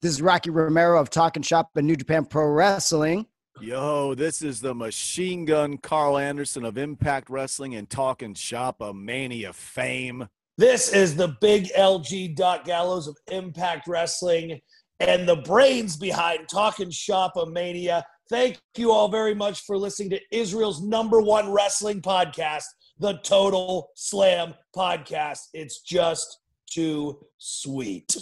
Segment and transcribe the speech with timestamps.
[0.00, 3.26] This is Rocky Romero of Talking Shop and New Japan Pro Wrestling.
[3.60, 8.94] Yo, this is the machine gun Carl Anderson of Impact Wrestling and Talking Shop of
[8.94, 10.28] Mania fame.
[10.56, 14.60] This is the big LG Doc Gallows of Impact Wrestling
[15.00, 18.04] and the brains behind Talking Shop of Mania.
[18.30, 22.66] Thank you all very much for listening to Israel's number one wrestling podcast,
[23.00, 25.40] the Total Slam Podcast.
[25.54, 26.38] It's just
[26.70, 28.16] too sweet.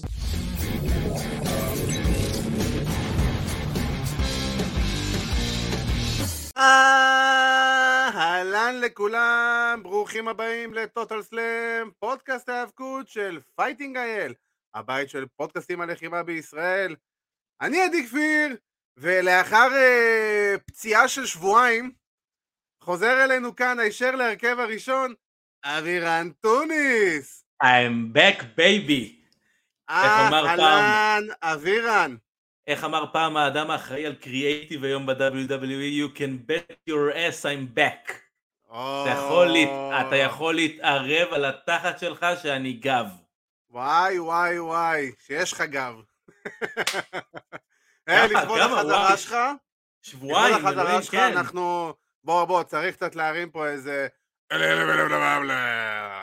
[8.17, 14.35] אהלן לכולם, ברוכים הבאים ל Total Slam, פודקאסט ההאבקות של Fighting אייל,
[14.75, 16.97] הבית של פודקאסטים הלחימה בישראל.
[17.61, 18.57] אני עדי כפיר,
[18.97, 21.93] ולאחר uh, פציעה של שבועיים,
[22.83, 25.15] חוזר אלינו כאן הישר להרכב הראשון,
[25.65, 27.45] אבירן טוניס.
[27.63, 29.13] I'm back baby.
[29.91, 32.17] אהלן, אבירן.
[32.67, 37.79] איך אמר פעם האדם האחראי על קריאייטיב היום ב-WWE, you can bet your ass I'm
[37.79, 38.13] back.
[38.71, 40.07] אתה יכול, להת...
[40.07, 43.07] אתה יכול להתערב על התחת שלך שאני גב.
[43.71, 45.95] וואי וואי וואי, שיש לך גב.
[48.09, 49.37] אה, לכבוד החזרה שלך,
[50.03, 51.37] שבועיים, לכבוד החזרה אלוהים, שלך, כן.
[51.37, 51.95] אנחנו...
[52.25, 54.09] בוא בוא, צריך קצת להרים פה איזה...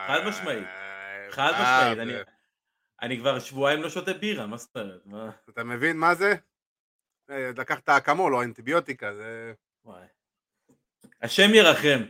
[0.06, 0.64] חד משמעית.
[1.30, 2.26] חד משמעית,
[3.04, 5.48] אני- כבר שבועיים לא שותה בירה, מה זאת אומרת?
[5.48, 6.34] אתה מבין מה זה?
[7.30, 9.52] אה, לקחת אקמול או אנטיביוטיקה, זה...
[9.84, 10.06] וואי.
[11.22, 12.02] השם ירחם.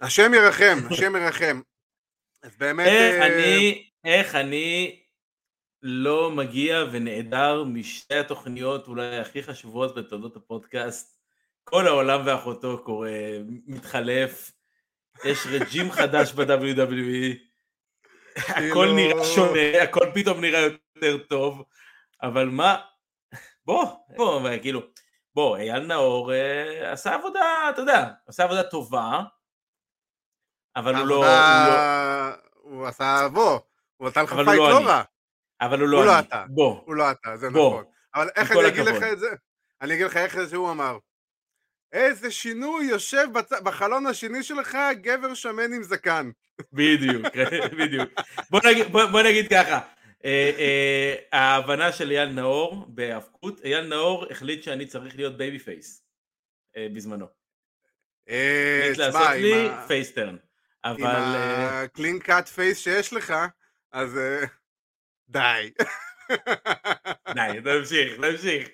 [0.00, 1.60] השם ירחם, השם ירחם.
[2.42, 2.86] אז באמת...
[2.86, 5.00] איך אה, אני, איך אני
[5.82, 11.18] לא מגיע ונעדר משתי התוכניות אולי הכי חשובות בתולדות הפודקאסט.
[11.64, 13.10] כל העולם ואחותו קורה,
[13.66, 14.52] מתחלף,
[15.24, 17.38] יש regime חדש ב-WWE,
[18.36, 21.62] הכל כאילו- נראה שונה, הכל פתאום נראה יותר טוב,
[22.22, 22.76] אבל מה,
[23.64, 23.84] בוא,
[24.16, 24.80] בוא, כאילו,
[25.34, 29.20] בוא, אייל נאור אה, עשה עבודה, אתה יודע, עשה עבודה טובה,
[30.76, 31.74] אבל הוא לא, הוא לא,
[32.62, 33.28] הוא עשה...
[33.32, 33.58] בוא,
[33.96, 34.86] הוא נתן לך fight לא לא.
[34.86, 35.02] רע.
[35.60, 36.44] אבל הוא הוא לא לא אני, אתה.
[36.48, 37.84] בוא, הוא לא אתה, זה בוא, נכון.
[38.14, 39.02] אבל איך אני אגיד לך.
[39.02, 39.28] את זה?
[39.80, 40.98] אני אגיד לך איך זה שהוא אמר.
[41.92, 43.52] איזה שינוי יושב בצ...
[43.52, 46.30] בחלון השני שלך גבר שמן עם זקן.
[46.72, 47.26] בדיוק,
[47.78, 48.10] בדיוק.
[48.50, 49.80] בוא נגיד, בוא, בוא נגיד ככה,
[50.24, 56.04] אה, אה, ההבנה של אייל נאור בהאבקות, אייל נאור החליט שאני צריך להיות babyface
[56.76, 57.26] אה, בזמנו.
[58.28, 60.36] אה, החליט לעשות עם לי ה- face turn.
[60.84, 63.34] עם אבל אה, ה clean cut face שיש לך,
[63.92, 64.44] אז אה,
[65.28, 65.70] די.
[67.34, 68.68] די, נמשיך, נמשיך.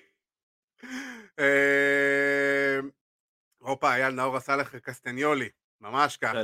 [3.69, 5.49] הופה, אייל נאור עשה לך קסטניולי,
[5.81, 6.37] ממש ככה.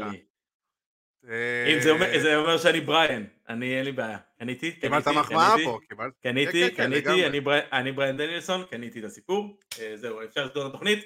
[1.30, 1.80] אה, אם
[2.22, 4.18] זה אומר- שאני בריאן, אני אין לי בעיה.
[4.40, 6.14] קניתי, קיבלת קניתי, מחמאה קניתי, פה, קיבלת.
[6.24, 7.02] קניתי, כן, כן, לגמרי.
[7.02, 11.06] קניתי, אני ברי- אני בריאן דניאלסון, קניתי את הסיפור, אה, זהו, אפשר לסגור את התוכנית.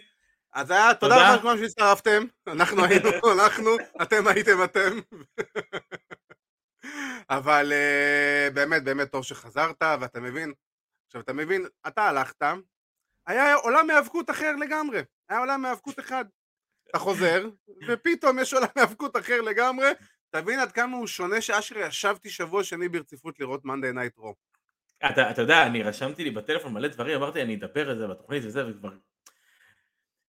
[0.54, 1.16] אז היה, תודה.
[1.16, 3.10] רבה לכולם שהצטרפתם, אנחנו היינו
[3.40, 3.70] אנחנו,
[4.02, 5.00] אתם הייתם אתם.
[7.30, 10.54] אבל אה, באמת באמת טוב שחזרת, ואתה מבין,
[11.08, 12.42] עכשיו אתה מבין, אתה הלכת,
[13.28, 16.26] היה עולם האבקות אחר לגמרי, היה עולם האבקות אחד.
[16.90, 17.50] אתה חוזר,
[17.88, 19.88] ופתאום יש עולם האבקות אחר לגמרי,
[20.30, 24.36] תבין עד כמה הוא שונה שאשכרה ישבתי שבוע שני ברציפות לראות Monday Night Raw.
[25.12, 28.44] אתה, אתה יודע, אני רשמתי לי בטלפון מלא דברים, אמרתי אני אדבר על זה בתוכנית
[28.46, 28.90] וזה, וכבר...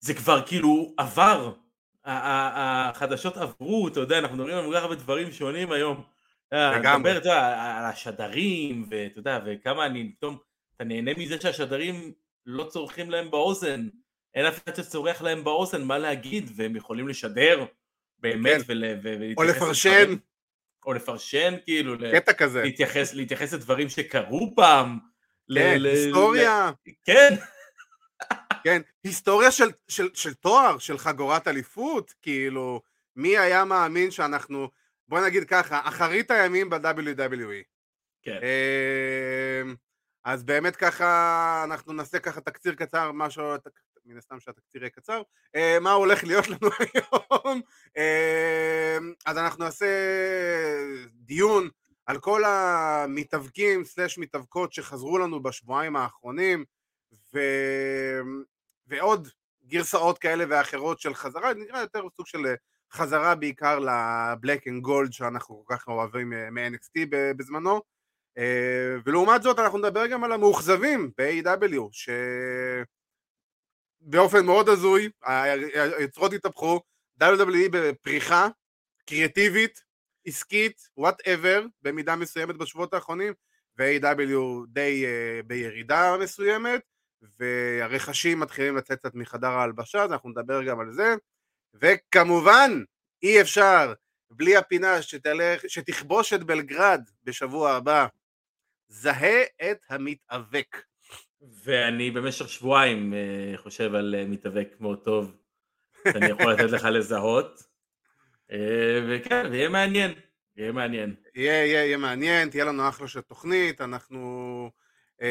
[0.00, 1.52] זה כבר כאילו עבר.
[2.04, 6.02] החדשות עברו, אתה יודע, אנחנו מדברים על כל כך הרבה דברים שונים היום.
[6.52, 7.10] אה, לגמרי.
[7.10, 7.38] אתה יודע,
[7.78, 10.38] על השדרים, ואתה יודע, וכמה אני פתאום,
[10.76, 12.12] אתה נהנה מזה שהשדרים
[12.46, 13.88] לא צורכים להם באוזן.
[14.34, 17.64] אין אף אחד שצורח להם באוזן מה להגיד, והם יכולים לשדר,
[18.18, 18.72] באמת, כן.
[18.72, 20.16] ול, ו- או ולהתייחס לפרשן,
[20.86, 22.62] או לפרשן, כאילו, קטע כזה.
[22.62, 24.98] להתייחס, להתייחס לדברים שקרו פעם.
[25.54, 26.70] כן, היסטוריה.
[27.04, 27.34] כן,
[28.64, 32.82] כן, היסטוריה של, של, של תואר, של חגורת אליפות, כאילו,
[33.16, 34.68] מי היה מאמין שאנחנו,
[35.08, 37.64] בוא נגיד ככה, אחרית הימים ב-WWE.
[38.22, 38.38] כן.
[38.42, 39.74] אמ,
[40.24, 43.44] אז באמת ככה, אנחנו נעשה ככה תקציר קצר, משהו,
[44.10, 45.22] מן הסתם שהתקציר יהיה קצר,
[45.56, 47.60] אה, מה הולך להיות לנו היום.
[47.96, 49.86] אמ, אז אנחנו נעשה
[51.12, 51.68] דיון
[52.06, 56.64] על כל המתאבקים סלש מתאבקות שחזרו לנו בשבועיים האחרונים,
[57.34, 57.38] ו...
[58.86, 59.28] ועוד
[59.66, 62.38] גרסאות כאלה ואחרות של חזרה, נראה יותר סוג של
[62.92, 67.80] חזרה בעיקר לבלק אנד גולד שאנחנו כל כך אוהבים אה, מ-NXT בזמנו.
[68.38, 71.88] אה, ולעומת זאת אנחנו נדבר גם על המאוכזבים ב-AW,
[74.04, 75.10] שבאופן מאוד הזוי,
[75.98, 76.80] היוצרות התהפכו,
[77.22, 78.48] WWE בפריחה
[79.06, 79.82] קריאטיבית,
[80.26, 83.32] עסקית, וואטאבר, במידה מסוימת בשבועות האחרונים,
[83.78, 86.80] ו-AW די uh, בירידה מסוימת,
[87.38, 91.14] והרכשים מתחילים לצאת קצת מחדר ההלבשה, אז אנחנו נדבר גם על זה.
[91.74, 92.82] וכמובן,
[93.22, 93.92] אי אפשר
[94.30, 98.06] בלי הפינה שתלך, שתכבוש את בלגרד בשבוע הבא.
[98.88, 100.82] זהה את המתאבק.
[101.42, 105.36] ואני במשך שבועיים uh, חושב על uh, מתאבק מאוד טוב,
[106.12, 107.62] שאני יכול לתת לך לזהות.
[108.50, 108.54] Uh,
[109.08, 110.12] וכן, זה יהיה מעניין,
[110.56, 111.14] יהיה מעניין.
[111.34, 114.70] יהיה, יהיה, יהיה מעניין, תהיה לנו אחלה של תוכנית, אנחנו
[115.20, 115.24] uh,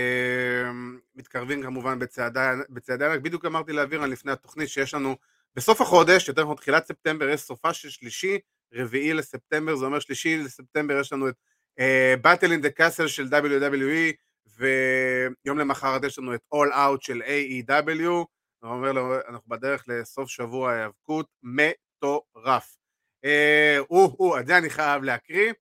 [1.15, 1.99] מתקרבים כמובן
[2.69, 5.15] בצעדי ענק, בדיוק אמרתי לאבירן לפני התוכנית שיש לנו
[5.55, 8.39] בסוף החודש, יותר נכון תחילת ספטמבר, יש סופה של שלישי,
[8.73, 11.35] רביעי לספטמבר, זה אומר שלישי לספטמבר יש לנו את
[12.21, 14.13] באטל אין דה קאסל של WWE,
[14.47, 18.25] ויום למחרת יש לנו את All Out של AEW,
[18.63, 22.77] אומר לו, אנחנו בדרך לסוף שבוע היאבקות מטורף.
[23.25, 25.53] אה, או, או, את זה אני חייב להקריא.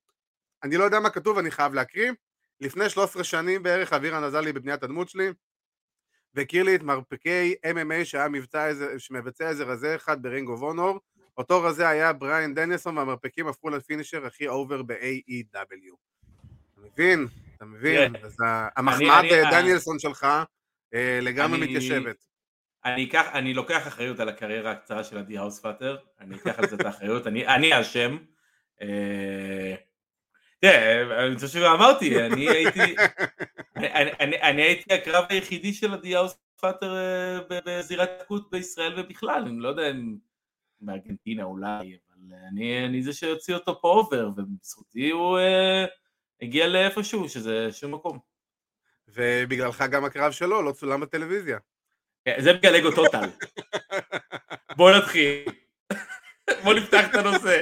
[0.62, 2.12] אני לא יודע מה כתוב, אני חייב להקריא.
[2.60, 5.28] לפני 13 שנים בערך אבירן עזר לי בבניית הדמות שלי,
[6.34, 10.62] והכיר לי את מרפקי MMA שהיה מבצע איזה, שמבצע איזה רזה אחד ב Ring of
[10.62, 11.00] Honor.
[11.36, 15.96] אותו רזה היה בריאן דניאלסון, והמרפקים הפכו ל finisher הכי over ב-AEW.
[16.72, 17.26] אתה מבין?
[17.58, 18.16] אתה מבין?
[18.16, 18.36] אז
[18.76, 20.26] המחמאת דניאלסון שלך
[20.94, 22.24] אה, לגמרי מתיישבת.
[22.84, 26.76] אני, אקח, אני לוקח אחריות על הקריירה הקצרה של עדי האוספאטר, אני אקח על זה
[26.76, 28.16] את האחריות, אני האשם.
[28.82, 29.74] אה,
[30.60, 32.94] תראה, אני חושב שגם אמרתי, אני הייתי,
[34.42, 39.90] אני הייתי הקרב היחידי של עדי האוספאטר אה, בזירת האבקות בישראל ובכלל, אני לא יודע
[39.90, 40.16] אם
[40.80, 45.38] בארגנטינה אולי, אבל אני זה שיוציא אותו פה over, ובזכותי הוא...
[46.42, 48.18] הגיע לאיפשהו, שזה שום מקום.
[49.08, 51.58] ובגללך גם הקרב שלו לא צולם בטלוויזיה.
[52.24, 53.28] כן, זה בגלל אגו טוטל.
[54.76, 55.44] בוא נתחיל.
[56.64, 57.60] בוא נפתח את הנושא.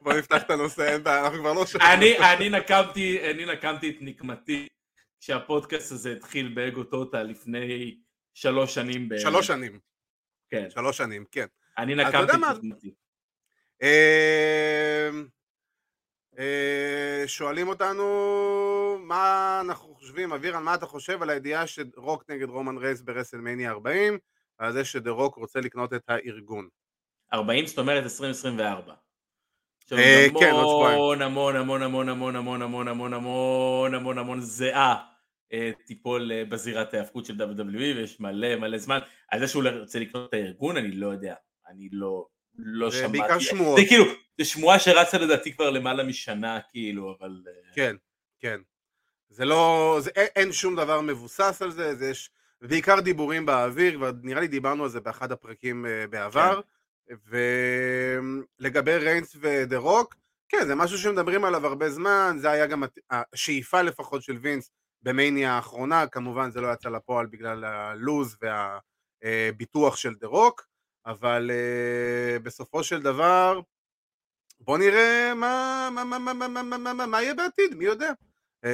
[0.00, 1.78] בוא נפתח את הנושא, אין בעיה, אנחנו כבר לא שם.
[1.80, 4.68] אני נקמתי, אני נקמתי את נקמתי
[5.20, 7.96] כשהפודקאסט הזה התחיל באגו טוטל לפני
[8.34, 9.08] שלוש שנים.
[9.18, 9.78] שלוש שנים.
[10.50, 10.70] כן.
[10.70, 11.46] שלוש שנים, כן.
[11.78, 12.94] אני נקמתי את נקמתי.
[16.40, 18.04] אמ, אה, שואלים אותנו
[19.00, 24.18] מה אנחנו חושבים, אבירן, מה אתה חושב על הידיעה שרוק נגד רומן רייס ברסלמניה 40,
[24.60, 26.68] ועל זה שדה רוק רוצה לקנות את הארגון.
[27.32, 28.94] 40 זאת אומרת 2024.
[29.88, 30.98] כן, עוד שבועיים.
[30.98, 35.04] המון המון המון המון המון המון המון המון המון המון זיעה
[35.86, 38.98] תיפול בזירת ההאבקות של WWE ויש מלא מלא זמן.
[39.28, 41.34] על זה שהוא רוצה לקנות את הארגון אני לא יודע,
[41.68, 42.26] אני לא,
[42.58, 43.06] לא שמעתי.
[43.06, 43.80] זה בעיקר שמועות.
[43.80, 44.04] זה כאילו,
[44.38, 47.42] זה שמועה שרצה לדעתי כבר למעלה משנה, כאילו, אבל...
[47.46, 47.96] אה, כן,
[48.40, 48.60] כן.
[49.30, 52.30] זה לא, זה, אין, אין שום דבר מבוסס על זה, זה יש
[52.62, 56.60] בעיקר דיבורים באוויר, כבר נראה לי דיברנו על זה באחד הפרקים uh, בעבר,
[57.08, 57.14] כן.
[58.60, 60.14] ולגבי ריינס ודה רוק,
[60.48, 64.70] כן, זה משהו שמדברים עליו הרבה זמן, זה היה גם השאיפה לפחות של וינס
[65.02, 68.36] במאניה האחרונה, כמובן זה לא יצא לפועל בגלל הלוז
[69.22, 70.66] והביטוח של דה רוק,
[71.10, 73.60] אבל uh, בסופו של דבר,
[74.60, 78.12] בוא נראה מה, מה, מה, מה, מה, מה, מה, מה, מה יהיה בעתיד, מי יודע.
[78.66, 78.68] Uh,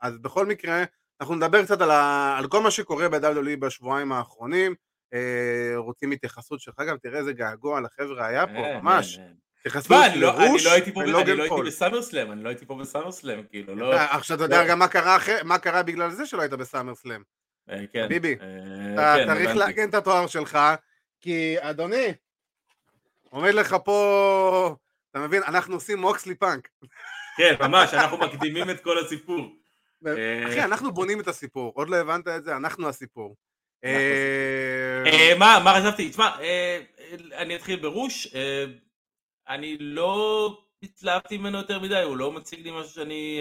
[0.00, 0.84] אז בכל מקרה,
[1.20, 4.74] אנחנו נדבר קצת על, ה, על כל מה שקורה ב-WWE בשבועיים האחרונים.
[5.14, 5.16] Uh,
[5.76, 9.18] רוצים התייחסות שלך גם, תראה איזה געגוע לחבר'ה היה פה, ממש.
[9.58, 11.02] התייחסות לרוש ולוגן פול.
[11.02, 13.94] אני לא הייתי בסאמרסלאם, אני לא הייתי פה בסאמרסלאם, כאילו, לא...
[13.94, 14.78] עכשיו אתה יודע גם
[15.44, 17.22] מה קרה בגלל זה שלא היית בסאמרסלאם.
[17.70, 18.08] אה, כן.
[18.08, 20.58] ביבי, אה, אתה כן, צריך להגן את התואר שלך,
[21.20, 22.12] כי אדוני,
[23.30, 24.76] עומד לך פה,
[25.10, 26.68] אתה מבין, אנחנו עושים מוקסלי פאנק.
[27.36, 29.56] כן, ממש, אנחנו מקדימים את כל הסיפור.
[30.02, 33.36] אחי, אה, אנחנו בונים את הסיפור, עוד לא הבנת את זה, אנחנו הסיפור.
[35.38, 36.10] מה חשבתי?
[36.10, 36.30] תשמע,
[37.32, 38.34] אני אתחיל ברוש,
[39.48, 40.48] אני לא
[40.82, 43.40] התלהבתי ממנו יותר מדי, הוא לא מציג לי משהו שאני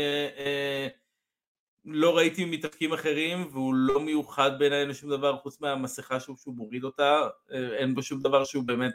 [1.85, 6.83] לא ראיתי מתאבקים אחרים והוא לא מיוחד בעיניי לשום דבר חוץ מהמסכה שהוא, שהוא מוריד
[6.83, 8.93] אותה, אה, אין בו שום דבר שהוא באמת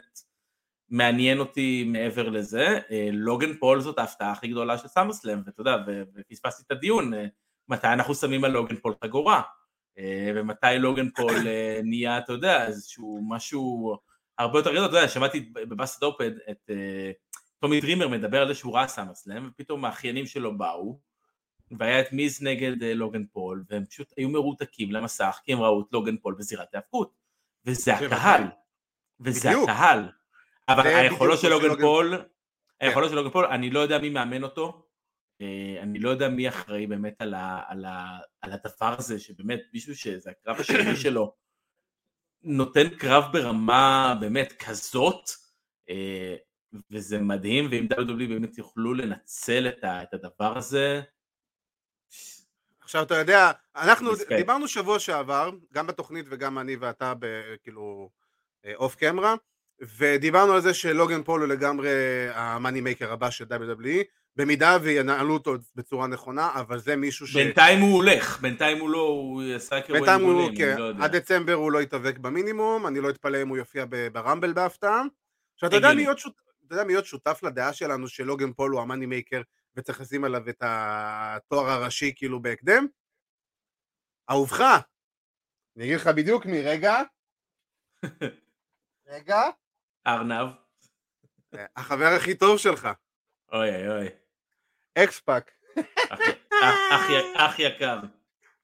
[0.89, 2.79] מעניין אותי מעבר לזה.
[2.91, 5.77] אה, לוגן פול זאת ההפתעה הכי גדולה של סאמרסלאם, ואתה יודע,
[6.15, 7.25] ופספסתי את הדיון, אה,
[7.69, 9.41] מתי אנחנו שמים על לוגן פול חגורה,
[10.35, 11.35] ומתי לוגן פול
[11.83, 13.95] נהיה, אתה יודע, איזשהו משהו
[14.37, 16.69] הרבה יותר גדול, אתה יודע, שמעתי ב Busted Open את
[17.59, 20.99] טומי דרימר מדבר על זה שהוא ראה סאמרסלאם, ופתאום האחיינים שלו באו,
[21.79, 25.81] והיה את מיז נגד אה, לוגן פול, והם פשוט היו מרותקים למסך, כי הם ראו
[25.81, 27.13] את לוגן פול בזירת ההאבקות.
[27.65, 28.43] וזה הקהל.
[29.19, 30.09] וזה הקהל.
[30.69, 32.85] אבל היכולות של לוגן פול, כן.
[32.87, 34.89] היכולות של לוגן פול, אני לא יודע מי מאמן אותו,
[35.41, 39.59] אה, אני לא יודע מי אחראי באמת על, ה, על, ה, על הדבר הזה, שבאמת
[39.73, 41.35] מישהו שזה הקרב השני שלו,
[42.43, 45.29] נותן קרב ברמה באמת כזאת,
[45.89, 46.35] אה,
[46.91, 51.01] וזה מדהים, ואם WWE באמת יוכלו לנצל את הדבר הזה,
[52.89, 54.35] עכשיו אתה יודע, אנחנו Respect.
[54.35, 57.13] דיברנו שבוע שעבר, גם בתוכנית וגם אני ואתה
[57.63, 58.09] כאילו
[58.75, 59.35] אוף קמרה,
[59.97, 61.89] ודיברנו על זה שלוגן פול הוא לגמרי
[62.33, 64.03] ה money maker הבא של WWE,
[64.35, 67.35] במידה וינהלו אותו בצורה נכונה, אבל זה מישהו ש...
[67.35, 70.91] בינתיים הוא הולך, בינתיים הוא לא, הוא עשה crew אין בינתיים הוא, גדולים, כן, לא.
[70.99, 75.03] עד דצמבר הוא לא יתאבק במינימום, אני לא אתפלא אם הוא יופיע ברמבל בהפתעה.
[75.55, 75.91] עכשיו אתה יודע
[76.67, 79.41] אתה יודע מי עוד שותף לדעה שלנו שלוגן פול הוא ה money maker
[79.75, 82.87] וצריך לשים עליו את התואר הראשי כאילו בהקדם?
[84.29, 84.61] אהובך.
[85.77, 86.95] אני אגיד לך בדיוק מי, רגע.
[89.07, 89.41] רגע.
[90.07, 90.47] ארנב,
[91.75, 92.87] החבר הכי טוב שלך,
[93.53, 94.07] אוי אוי אוי,
[95.03, 95.51] אקספאק.
[97.35, 97.99] אח- יקר.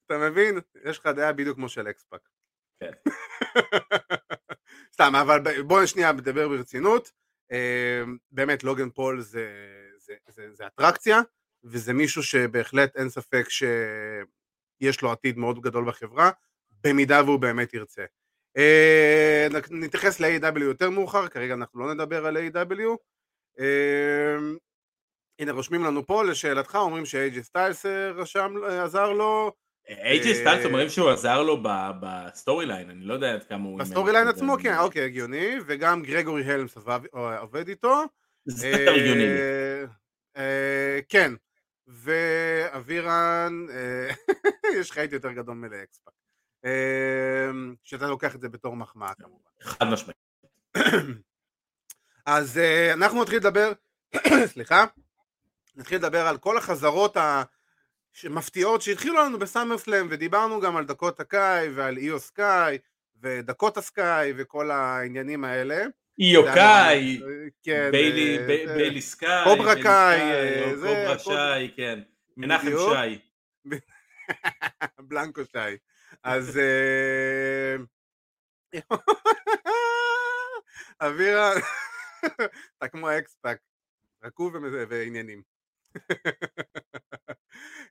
[0.05, 0.55] אתה מבין?
[0.83, 2.29] יש לך דעה בדיוק כמו של אקספאק.
[2.79, 2.91] כן.
[4.93, 7.11] סתם, אבל ב- בואו שנייה נדבר ברצינות.
[7.51, 9.47] אה, באמת, לוגן פול זה,
[10.05, 11.21] זה, זה, זה אטרקציה,
[11.63, 16.31] וזה מישהו שבהחלט אין ספק שיש לו עתיד מאוד גדול בחברה,
[16.83, 18.05] במידה והוא באמת ירצה.
[18.57, 22.97] אה, נתייחס ל-AEW יותר מאוחר, כרגע אנחנו לא נדבר על A.E.W.
[23.59, 24.37] אה,
[25.39, 29.51] הנה רושמים לנו פה לשאלתך, אומרים שאיי ג'יי סטיילס אה, רשם, אה, עזר לו,
[29.89, 31.63] איי ג'יי אה, סטארט אומרים שהוא עזר לו
[32.01, 33.79] ב story line, אני לא יודע עד כמה הוא...
[33.79, 34.27] ב story line.
[34.27, 36.77] עצמו, כן, אוקיי, הגיוני, וגם גרגורי הלמס
[37.41, 38.03] עובד איתו.
[38.45, 39.23] זה יותר הגיוני.
[39.23, 39.83] אה,
[40.37, 41.33] אה, כן,
[41.87, 44.09] ואבירן, אה,
[44.79, 46.13] יש לך יותר גדול מלאקספאק.
[46.65, 47.51] אה,
[47.83, 49.49] שאתה לוקח את זה בתור מחמאה כמובן.
[49.61, 50.17] חד משמעית.
[52.25, 53.73] אז אה, אנחנו נתחיל לדבר,
[54.53, 54.85] סליחה,
[55.75, 57.17] נתחיל לדבר על כל החזרות
[58.23, 62.77] המפתיעות שהתחילו לנו בסאמר סלאם ודיברנו גם על דקות הקאי ועל איו סקאי
[63.21, 65.85] ודקות הסקאי וכל העניינים האלה.
[66.19, 67.21] איוקאי,
[67.63, 68.45] כן, ביילי אה,
[68.75, 71.99] ביילי סקאי, קוברה קאי, אה, קוברה שי, כן.
[72.37, 72.67] מנחם.
[72.67, 73.19] שי.
[75.07, 75.77] בלנקו שי.
[76.23, 77.75] אז אה,
[81.07, 81.51] אבירה,
[82.77, 83.57] אתה כמו אקספאק,
[84.23, 84.53] רקוב
[84.89, 85.41] ועניינים.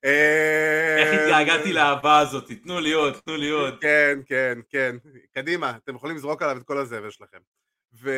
[0.05, 3.79] אה, איך התגעגעתי לאהבה הזאת, תנו לי עוד, תנו לי עוד.
[3.81, 4.97] כן, כן, כן.
[5.35, 7.39] קדימה, אתם יכולים לזרוק עליו את כל הזבל שלכם.
[8.03, 8.11] ו...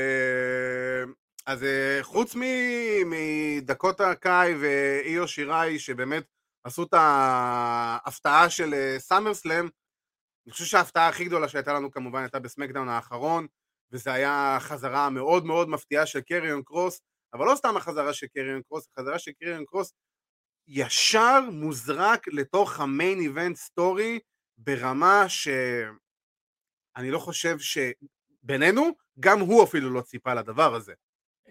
[1.47, 6.25] אז אה, חוץ מ- מדקוטה קאי ואיו שיראי, שבאמת
[6.65, 9.69] עשו את ההפתעה של אה, סאמר סלאם,
[10.47, 13.47] אני חושב שההפתעה הכי גדולה שהייתה לנו כמובן הייתה בסמקדאון האחרון,
[13.93, 17.01] וזה היה חזרה מאוד מאוד מפתיעה של קריון קרוס,
[17.35, 19.93] אבל לא סתם החזרה של קריון קרוס, החזרה של קריון קרוס
[20.69, 24.19] ישר מוזרק לתוך ה main event story
[24.59, 27.59] ברמה שאני לא חושב
[28.47, 30.93] שבינינו, גם הוא אפילו לא ציפה לדבר הזה.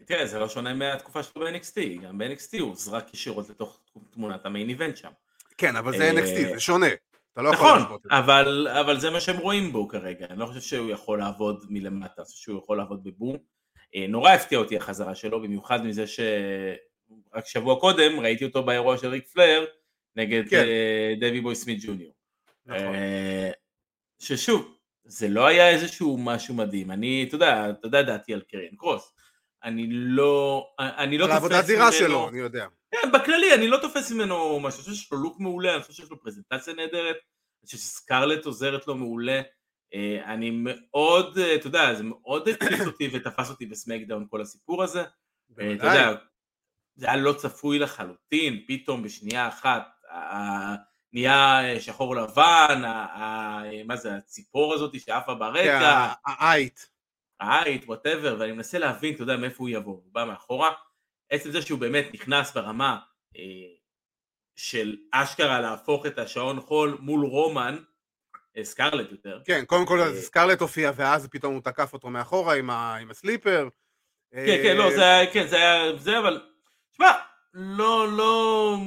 [0.05, 3.79] תראה, זה לא שונה מהתקופה שלו ב-NXT, גם ב-NXT הוא זרק ישירות לתוך
[4.11, 5.09] תמונת המיין איבנט שם.
[5.57, 6.87] כן, אבל זה אה, NXT, זה שונה.
[7.33, 8.17] אתה לא יכול נכון, להשוות את זה.
[8.19, 12.13] אבל, אבל זה מה שהם רואים בו כרגע, אני לא חושב שהוא יכול לעבוד מלמטה,
[12.17, 13.37] אני חושב שהוא יכול לעבוד בבום.
[13.95, 19.07] אה, נורא הפתיע אותי החזרה שלו, במיוחד מזה שרק שבוע קודם ראיתי אותו באירוע של
[19.07, 19.65] ריק פלר
[20.15, 20.57] נגד כן.
[20.57, 22.13] אה, דבי בוי סמית ג'וניור.
[22.65, 22.95] נכון.
[24.19, 24.74] ששוב,
[25.05, 29.13] זה לא היה איזשהו משהו מדהים, אני, אתה יודע, אתה יודע דעתי על קריין קרוס,
[29.63, 32.67] אני לא, אני לא על תופס העבודת זירה ממנו- שלו, אני יודע.
[32.91, 35.93] כן, בכללי, אני לא תופס ממנו משהו, אני חושב שיש לו לוק מעולה, אני חושב
[35.93, 39.41] שיש לו פרזנטציה נהדרת, אני חושב שסקרלט עוזרת לו מעולה,
[39.93, 44.83] אה, אני מאוד, אה, אתה יודע, זה מאוד התקיף אותי ותפס אותי בסמקדאון כל הסיפור
[44.83, 45.03] הזה,
[45.59, 45.85] אה, אתה.
[45.85, 46.13] יודע,
[46.95, 49.87] זה היה לא צפוי לחלוטין, פתאום בשנייה אחת,
[51.15, 56.89] נהיה שחור לבן, ה- ה- מה זה, הציפור הזאת שעפה ברקע, העית.
[57.39, 60.71] העית, whatever, ואני מנסה להבין, אתה יודע, מאיפה הוא יבוא, הוא בא מאחורה.
[61.29, 62.97] עצם זה שהוא באמת נכנס ברמה
[63.37, 63.41] אה,
[64.55, 67.77] של אשכרה להפוך את השעון חול מול רומן,
[68.57, 72.55] אה, סקרלט יותר, כן, קודם כל אה, סקרלט הופיע, ואז פתאום הוא תקף אותו מאחורה
[72.55, 73.69] עם ה- עם ה sleeper.
[74.31, 76.41] כן, כן, לא, זה היה, כן, זה היה, זה, אבל,
[76.91, 77.11] שמע,
[77.53, 78.77] לא, לא,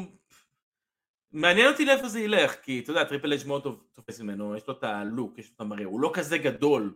[1.39, 4.63] מעניין אותי לאיפה זה ילך, כי אתה יודע, טריפל אייץ' מאוד טוב תופס ממנו, יש
[4.69, 6.95] לו את הלוק, יש לו את המראה, הוא לא כזה גדול,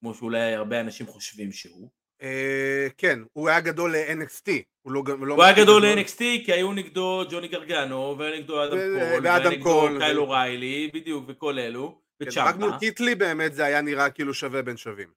[0.00, 1.90] כמו שאולי הרבה אנשים חושבים שהוא.
[2.22, 4.50] אה, כן, הוא היה גדול ל-NXT.
[4.82, 8.76] הוא לא לא הוא היה גדול ל-NXT כי היו נגדו ג'וני גרגנו, והיה נגדו אדם
[8.78, 13.54] קול, והיה נגדו קייל אוריילי, בדיוק, וכל אלו, כן, רק וצ'אמפה, מול קית' לי באמת
[13.54, 15.08] זה היה נראה כאילו שווה בין שווים.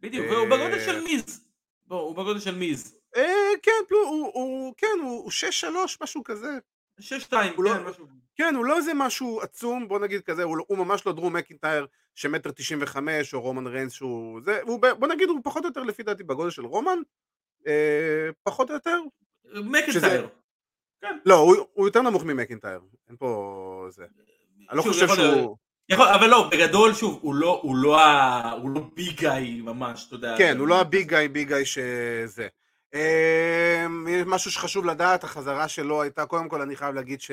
[0.00, 1.46] בדיוק, אה, והוא בגודל של מיז,
[1.86, 3.22] בוא, הוא בגודל של מיז, אה,
[3.62, 3.94] כן,
[4.34, 5.64] הוא, כן, הוא 6-3,
[6.02, 6.58] משהו כזה.
[7.00, 10.42] שש שתיים, הוא לא- כן, משהו, כן, הוא לא איזה משהו עצום, בוא נגיד כזה,
[10.42, 14.40] הוא, לא- הוא ממש לא דרום מקינטייר שמטר 95, או רומן ריינס שהוא...
[14.42, 16.98] זה, הוא, בוא נגיד, הוא פחות או יותר לפי דעתי בגודל של רומן,
[17.66, 18.98] אה, פחות או יותר.
[19.54, 20.28] מקנטייר,
[21.26, 24.04] לא, הוא, הוא יותר נמוך ממקינטייר, אין פה זה.
[24.70, 25.56] אני לא חושב שהוא...
[25.88, 30.06] יכול, אבל לא, בגדול, שוב, הוא לא, הוא לא, ה- הוא לא big guy ממש,
[30.06, 30.34] אתה יודע.
[30.38, 32.48] כן, הוא לא ה big guy, big guy שזה.
[32.94, 37.30] אמ, יש משהו שחשוב לדעת, החזרה שלו הייתה, קודם כל אני חייב להגיד ש...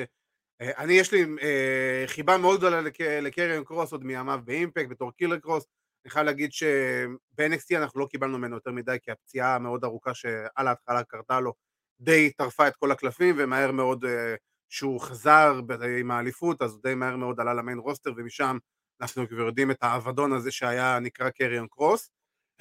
[0.60, 5.38] אה, יש לי אה, חיבה מאוד גדולה לק- לקריון קרוס עוד מימיו באימפקט בתור קילר
[5.38, 5.64] קרוס.
[6.04, 10.68] אני חייב להגיד שב-NXT אנחנו לא קיבלנו ממנו יותר מדי כי הפציעה המאוד ארוכה שעל
[10.68, 11.52] ההתחלה קרתה לו
[12.00, 14.34] די טרפה את כל הקלפים ומהר מאוד אה,
[14.68, 15.60] שהוא חזר
[16.00, 18.58] עם האליפות אז די מהר מאוד עלה ל main roster ומשם
[19.00, 22.10] אנחנו כבר יודעים את האבדון הזה שהיה נקרא קריון קרוס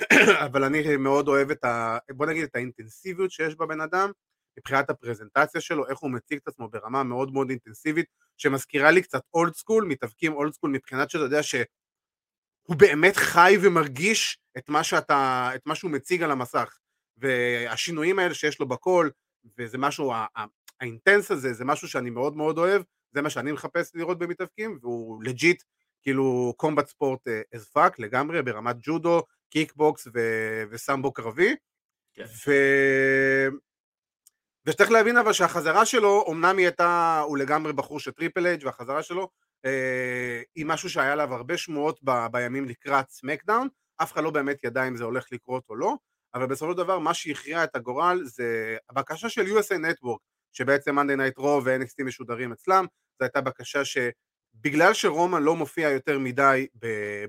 [0.45, 1.97] אבל אני מאוד אוהב את ה...
[2.11, 4.11] בוא נגיד את האינטנסיביות שיש בבן אדם
[4.57, 8.05] מבחינת הפרזנטציה שלו, איך הוא מציג את עצמו ברמה מאוד מאוד אינטנסיבית,
[8.37, 11.65] שמזכירה לי קצת old school, מתאבקים old school מבחינת שאתה יודע שהוא
[12.69, 16.77] באמת חי ומרגיש את מה, שאתה, את מה שהוא מציג על המסך.
[17.17, 19.11] והשינויים האלה שיש לו בקול,
[19.57, 20.13] וזה משהו,
[20.79, 22.81] ה intense הזה, זה משהו שאני מאוד מאוד אוהב,
[23.11, 25.63] זה מה שאני מחפש לראות במתאבקים, והוא legit,
[26.01, 31.55] כאילו combat sport as fuck לגמרי, ברמת ג'ודו, kickbox ו- וסמבו קרבי.
[32.13, 32.25] כן.
[32.47, 32.51] ו...
[34.65, 39.03] וצריך להבין אבל שהחזרה שלו, אמנם היא הייתה, הוא לגמרי בחור של טריפל אייץ' והחזרה
[39.03, 39.29] שלו
[39.65, 43.67] אה, היא משהו שהיה עליו הרבה שמועות ב, בימים לקראת סמקדאון,
[44.01, 45.93] אף אחד לא באמת ידע אם זה הולך לקרות או לא,
[46.33, 50.19] אבל בסופו של דבר מה שהכריע את הגורל זה הבקשה של USA Network,
[50.53, 52.85] שבעצם Monday Night Raw ו-NXT משודרים אצלם,
[53.19, 53.85] זו הייתה בקשה
[54.57, 56.67] שבגלל שרומן לא מופיע יותר מדי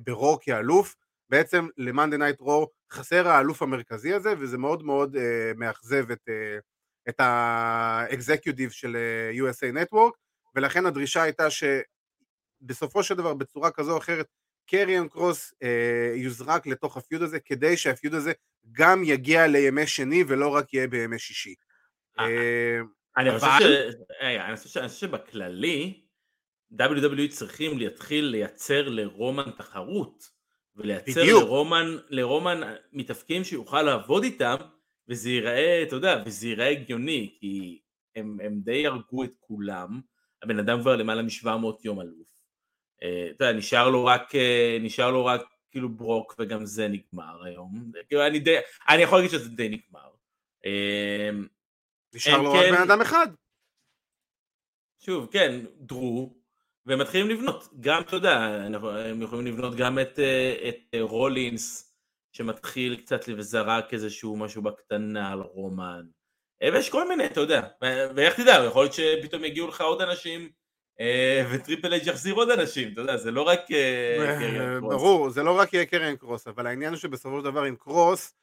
[0.04, 0.96] ברו כאלוף,
[1.28, 5.18] בעצם ל-Monday Night Raw חסר האלוף המרכזי הזה, וזה מאוד מאוד uh,
[5.56, 6.60] מאכזב את, uh,
[7.08, 10.16] את האקזקיוטיב של uh, USA Network,
[10.54, 14.26] ולכן הדרישה הייתה שבסופו של דבר, בצורה כזו או אחרת,
[14.66, 15.66] קריאן קרוס uh,
[16.14, 18.32] יוזרק לתוך הפיוד הזה, כדי שהפיוד הזה
[18.72, 21.54] גם יגיע לימי שני ולא רק יהיה בימי שישי.
[22.18, 22.26] אה,
[24.20, 26.01] אה, אני חושב שבכללי,
[26.80, 30.30] WWE צריכים להתחיל לייצר לרומן תחרות,
[30.76, 31.42] ולייצר בדיוק.
[31.42, 32.60] לרומן, לרומן
[32.92, 34.56] מתאפקים שיוכל לעבוד איתם,
[35.08, 37.80] וזה ייראה, אתה יודע, וזה ייראה הגיוני, כי
[38.16, 40.00] הם, הם די הרגו את כולם,
[40.42, 42.26] הבן אדם כבר למעלה מ-700 יום אלוף.
[43.02, 47.44] אה, אתה יודע, נשאר לו רק, אה, נשאר לו רק כאילו ברוק, וגם זה נגמר
[47.44, 47.92] היום.
[48.08, 48.56] כאילו, אני די,
[48.88, 50.10] אני יכול להגיד שזה די נגמר.
[50.66, 51.30] אה,
[52.14, 53.26] נשאר לו רק כן- בן אדם אחד.
[55.00, 56.41] שוב, כן, דרו,
[56.86, 57.68] והם מתחילים לבנות.
[57.80, 58.38] גם, אתה יודע,
[59.10, 61.94] הם יכולים לבנות גם את, אה, את אה, רולינס,
[62.32, 66.02] שמתחיל קצת וזרק איזשהו משהו בקטנה על רומן.
[66.62, 67.62] אה, ויש כל מיני, אתה יודע.
[68.14, 70.48] ואיך תדע, יכול להיות שפתאום יגיעו לך עוד אנשים,
[71.52, 73.60] וטריפל אייץ' יחזיר עוד אנשים, אתה יודע, זה לא רק...
[73.66, 74.92] קריון קרוס.
[74.94, 78.34] ברור, זה לא רק יהיה קריון קרוס, אבל העניין הוא שבסופו של דבר עם קרוס,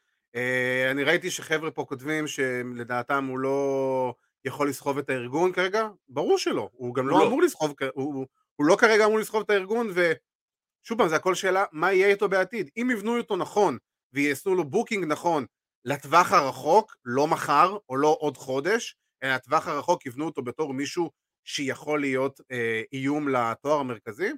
[0.92, 4.14] אני ראיתי שחבר'ה פה כותבים שלדעתם הוא לא
[4.46, 7.28] יכול לסחוב את הארגון כרגע, ברור שלא, הוא גם לא לא.
[7.28, 11.36] אמור לסחוב, הוא, הוא, הוא לא כרגע אמור לסחוב את הארגון, ושוב פעם, זה הכל
[11.36, 12.70] שאלה, מה יהיה איתו בעתיד?
[12.78, 13.78] אם יבנו אותו נכון,
[14.14, 15.46] ויעשו לו booking נכון
[15.86, 21.12] לטווח הרחוק, לא מחר, או לא עוד חודש, אלא לטווח הרחוק יבנו אותו בתור מישהו
[21.44, 24.32] שיכול להיות אה, איום לתואר המרכזי,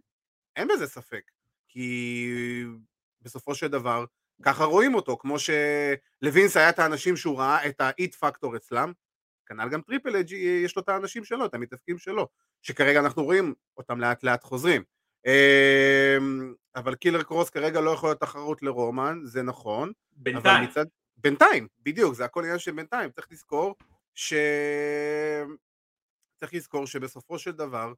[0.55, 1.31] אין בזה ספק,
[1.67, 2.27] כי
[3.21, 4.05] בסופו של דבר
[4.41, 8.93] ככה רואים אותו, כמו שלווינס היה את האנשים שהוא ראה את ה-It Factor אצלם,
[9.51, 12.27] כנ"ל גם טריפל אייץ' יש לו את האנשים שלו, את המתאבקים שלו,
[12.61, 14.83] שכרגע אנחנו רואים אותם לאט לאט חוזרים.
[15.25, 20.63] אמ, אבל קילר קרוס כרגע לא יכול להיות תחרות לרומן, זה נכון, בינתיים.
[20.63, 20.85] מצד...
[21.17, 23.75] בינתיים, בדיוק, זה הכל עניין של בינתיים, צריך לזכור
[24.15, 24.33] ש...
[26.39, 27.93] צריך לזכור שבסופו של דבר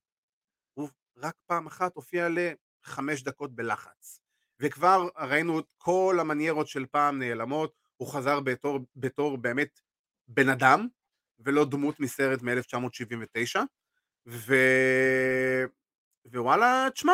[0.74, 4.20] הוא רק פעם אחת הופיע לחמש דקות בלחץ.
[4.60, 9.80] וכבר ראינו את כל המניירות של פעם נעלמות, הוא חזר בתור, בתור באמת
[10.28, 10.88] בן אדם,
[11.40, 13.60] ולא דמות מסרט מ-1979,
[14.28, 14.56] ו...
[16.26, 17.14] ווואלה, תשמע,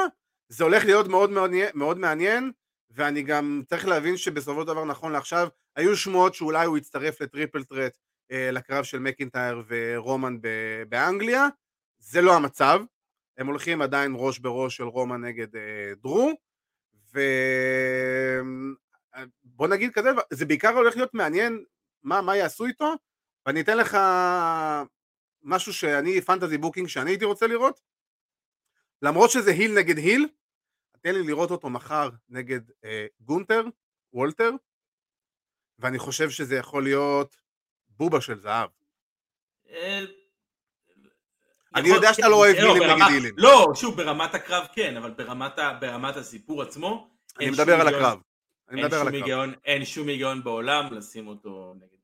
[0.49, 2.51] זה הולך להיות מאוד מאוד, מאוד מעניין,
[2.91, 7.63] ואני גם צריך להבין שבסופו של דבר נכון לעכשיו, היו שמועות שאולי הוא יצטרף לטריפל
[7.63, 7.97] טרט
[8.31, 11.47] אה, לקרב של מקינטייר ורומן ב- באנגליה,
[11.97, 12.79] זה לא המצב,
[13.37, 16.33] הם הולכים עדיין ראש בראש של רומן נגד אה, דרו,
[19.53, 21.63] ובוא נגיד כזה, זה בעיקר הולך להיות מעניין
[22.03, 22.93] מה, מה יעשו איתו,
[23.49, 23.97] ואני אתן לך
[25.43, 27.79] משהו שאני, fantasy booking שאני הייתי רוצה לראות,
[29.01, 30.27] למרות שזה heel נגד heel,
[31.01, 33.63] תן לי לראות אותו מחר נגד אה, גונטר,
[34.13, 34.51] וולטר,
[35.79, 37.35] ואני חושב שזה יכול להיות
[37.89, 38.69] בובה של זהב.
[39.69, 39.99] אה,
[41.75, 43.33] אני יכול- יודע שאתה כן, לא אוהב heelים נגד heelים.
[43.37, 47.09] לא, שוב, ברמת הקרב כן, אבל ברמת ברמת הסיפור עצמו,
[47.39, 48.19] אני מדבר על הקרב.
[48.69, 49.23] אני אין מדבר על שום הקרב.
[49.23, 51.98] היגיון- אין שום היגיון בעולם לשים אותו נגד.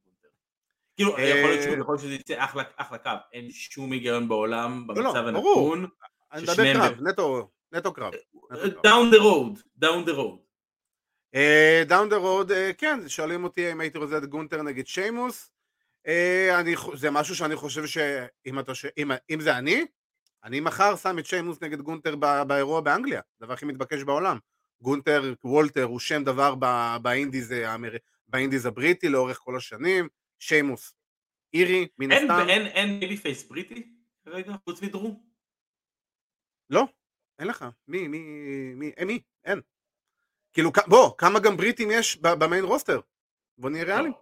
[0.95, 1.49] כאילו, אה, יכול
[1.93, 2.35] להיות שזה יצא
[2.77, 5.73] אחלה קרב, אין שום היגיון בעולם לא, במצב ברור.
[5.73, 5.89] הנתון.
[6.33, 7.01] אני מדבר קרב,
[7.71, 8.13] נטו, קרב.
[8.83, 10.39] down the road, down the road.
[11.87, 15.51] down the road, כן, שואלים אותי אם הייתי רוצה את גונטר נגד שיימוס.
[16.07, 19.85] אה, אני, זה משהו שאני חושב שאם אתה, אם, אם זה אני,
[20.43, 24.37] אני מחר שם את שיימוס נגד גונטר ב- באירוע באנגליה, הדבר הכי מתבקש בעולם.
[24.81, 27.53] גונטר וולטר הוא שם דבר ב- ב-indies.
[28.27, 30.07] ב-indies הבריטי לאורך כל השנים,
[30.39, 30.93] שיימוס
[31.53, 32.49] אירי, מן הסתם.
[32.49, 33.87] אין- אין babyface בריטי
[34.25, 35.19] כרגע, חוץ מדרו?
[36.69, 36.83] לא,
[37.39, 37.65] אין לך.
[37.87, 38.19] מי, מי,
[38.75, 39.61] מי, אין מי, אין.
[40.53, 42.99] כאילו, בוא, כמה גם בריטים יש ב-main roster?
[43.57, 44.13] בוא נהיה ריאליים.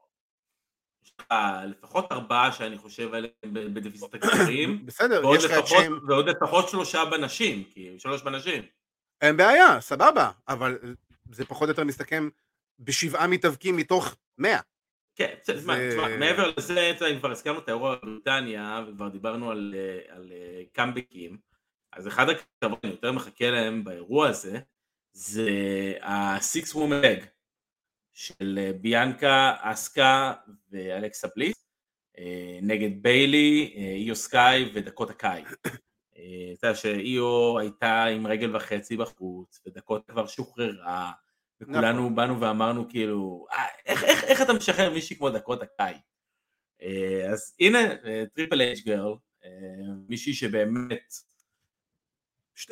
[1.03, 1.25] יש לך
[1.65, 6.69] לפחות ארבעה שאני חושב עליהם ב- בדיוויזיות הקצרים, בסדר, יש לך את שיימוס, ועוד לפחות
[6.69, 8.63] שלושה בנשים, כי שלוש בנשים.
[9.21, 10.95] אין בעיה, סבבה, אבל
[11.31, 12.29] זה פחות או יותר מסתכם
[12.79, 14.59] בשבעה מתאבקים מתוך מאה.
[15.15, 15.61] כן, בסדר,
[16.19, 21.37] מעבר לזה, כבר הזכרנו את האירוע בבריטניה, וכבר דיברנו על, אה, אה, קאמבקים,
[21.93, 24.59] אז אחד הכתבות שאני יותר מחכה להם באירוע הזה,
[25.13, 25.49] זה
[26.01, 27.25] ה-Six Woman Leg
[28.13, 30.33] של אה, ביאנקה, אסקה
[30.71, 31.63] ואלכסה בליס,
[32.61, 35.43] נגד ביילי, איו סקאי ודקוטה קאי.
[36.17, 41.11] אה, אתה יודע שאיו הייתה עם רגל וחצי בחוץ, ודקוטה כבר שוחררה,
[41.63, 42.15] וכולנו נכון.
[42.15, 45.93] באנו ואמרנו כאילו, "אה, איך, איך, איך אתה משחרר מישהי כמו דקוטה קאי?
[46.81, 47.79] אה, אז הנה,
[48.33, 49.13] Triple H girl,
[50.09, 51.13] מישהי שבאמת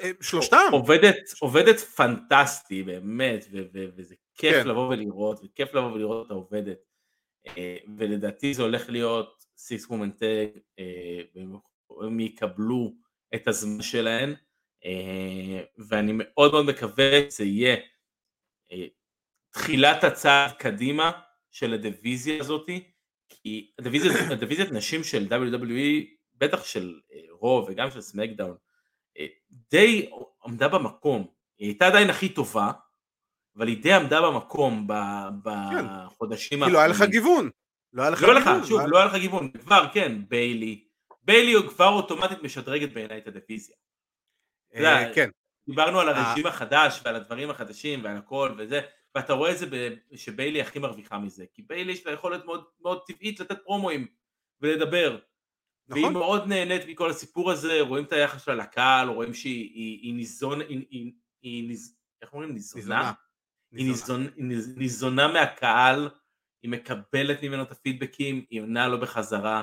[0.04, 0.58] אה, שלושתם.
[0.72, 4.68] עובדת, עובדת פנטסטי באמת, ו- ו- וזה כיף כן.
[4.68, 6.78] לבוא ולראות, וכיף לבוא ולראות אותה עובדת.
[7.58, 10.48] אה, ולדעתי זה הולך להיות סיס women tag,
[11.90, 12.94] והם יקבלו
[13.36, 14.34] את הזמן שלהן,
[15.78, 17.78] ואני מאוד מאוד מקווה שזה יהיה
[19.54, 21.12] תחילת הצעד קדימה
[21.52, 22.92] של הדיוויזיה הזאתי,
[23.30, 26.06] כי הדיוויזיה, הדיוויזיית נשים של WWE,
[26.36, 28.58] בטח של אה, רו וגם של סמקדאון,
[29.18, 29.26] אה,
[29.72, 30.10] די
[30.46, 32.72] עמדה במקום, היא הייתה עדיין הכי טובה,
[33.58, 37.50] אבל היא די עמדה במקום ב- בחודשים כאילו, היה לך גיוון.
[37.94, 38.60] לא היה לך לא גיוון.
[38.60, 40.88] לך, שוב, לא היה לך גיוון, כבר כן, ביילי,
[41.24, 43.76] ביילי הוא כבר אוטומטית משדרגת בעיניי את הדיוויזיה.
[44.76, 45.30] אה, כן.
[45.72, 46.30] דיברנו על אה.
[46.30, 48.82] הרג'ים החדש ועל הדברים החדשים ועל הכל וזה,
[49.16, 49.66] ואתה רואה את זה
[50.16, 54.08] שביילי הכי מרוויחה מזה, כי ביילי יש לה יכולת מאוד, מאוד טבעית לתת פרומואים
[54.62, 55.18] ולדבר,
[55.88, 56.14] והיא נכון.
[56.14, 60.62] מאוד נהנית מכל הסיפור הזה, רואים את היחס שלה לקהל, רואים שהיא היא, היא ניזון,
[60.62, 61.96] היא, היא, היא ניז...
[62.22, 62.54] איך אומרים?
[62.54, 62.84] ניזונה?
[62.84, 63.12] ניזונה.
[63.72, 66.10] היא ניזון, היא ניז- ניזונה מהקהל,
[66.64, 69.62] היא מקבלת ממנו את הפידבקים, היא עונה לו בחזרה,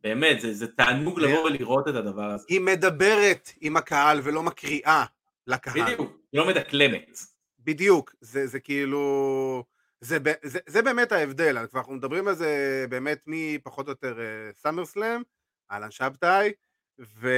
[0.00, 2.44] באמת, זה, זה תענוג לבוא ולראות את הדבר הזה.
[2.48, 5.04] היא מדברת עם הקהל ולא מקריאה
[5.48, 5.82] לקהל.
[5.82, 7.18] בדיוק, היא לא מדקלמת.
[7.58, 9.64] בדיוק, זה, זה כאילו,
[10.00, 14.18] זה, זה, זה באמת ההבדל, אנחנו מדברים על זה באמת מפחות או יותר
[14.56, 15.22] סאמר סלאם,
[15.70, 16.52] אהלן שבתאי,
[17.00, 17.28] ו...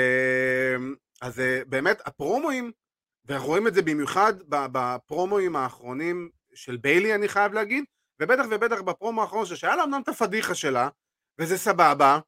[1.21, 2.73] אז אה, באמת הפרומואים,
[3.25, 7.85] ואנחנו רואים את זה במיוחד בפרומואים האחרונים של ביילי אני חייב להגיד,
[8.21, 10.89] ובטח ובטח בפרומו האחרון שהיה לה אמנם את הפדיחה שלה,
[11.39, 12.19] וזה סבבה,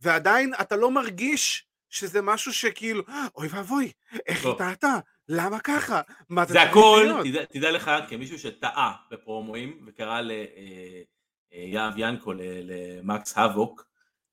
[0.00, 3.02] ועדיין אתה לא מרגיש שזה משהו שכאילו,
[3.34, 3.92] אוי ואבוי,
[4.26, 4.50] איך לא.
[4.50, 4.98] היא טעתה?
[5.32, 6.00] למה ככה?
[6.28, 12.40] מה זה צריך הכל, להיות?" תדע, תדע לך, כמישהו שטעה בפרומואים, וקרא ליהב ינקו, ל-
[12.42, 13.84] למקס האבוק,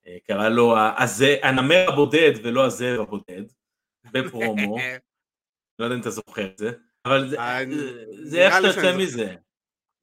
[0.08, 3.44] אה, קרא לו הזה- הנמר הבודד ולא הזאב הבודד,
[4.12, 4.78] בפרומו,
[5.80, 6.72] לא יודע אם אתה זוכר את זה,
[7.06, 7.60] אבל זה, אה,
[8.24, 9.36] זה איך שאתה יוצא מזה.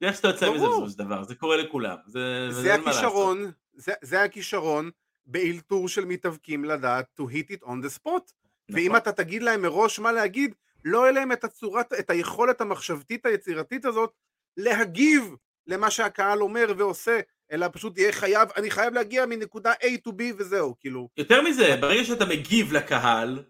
[0.01, 0.65] זה איך שאתה יוצא מזה.
[0.65, 1.97] בסופו של דבר, זה קורה לכולם.
[2.05, 2.73] זה, זה.
[2.73, 4.91] הכישרון, זה, זה הכישרון
[5.25, 8.31] באלתור של מתאבקים לדעת to hit it on the spot.
[8.69, 8.95] ואם נכון.
[8.97, 13.85] אתה תגיד להם מראש מה להגיד, לא יהיה להם את הצורת, את היכולת המחשבתית היצירתית
[13.85, 14.13] הזאת
[14.57, 15.35] להגיב
[15.67, 17.19] למה שהקהל אומר ועושה,
[17.51, 21.09] אלא פשוט יהיה חייב, אני חייב להגיע מנקודה A to B וזהו, כאילו.
[21.17, 23.43] יותר מזה, ברגע שאתה מגיב לקהל,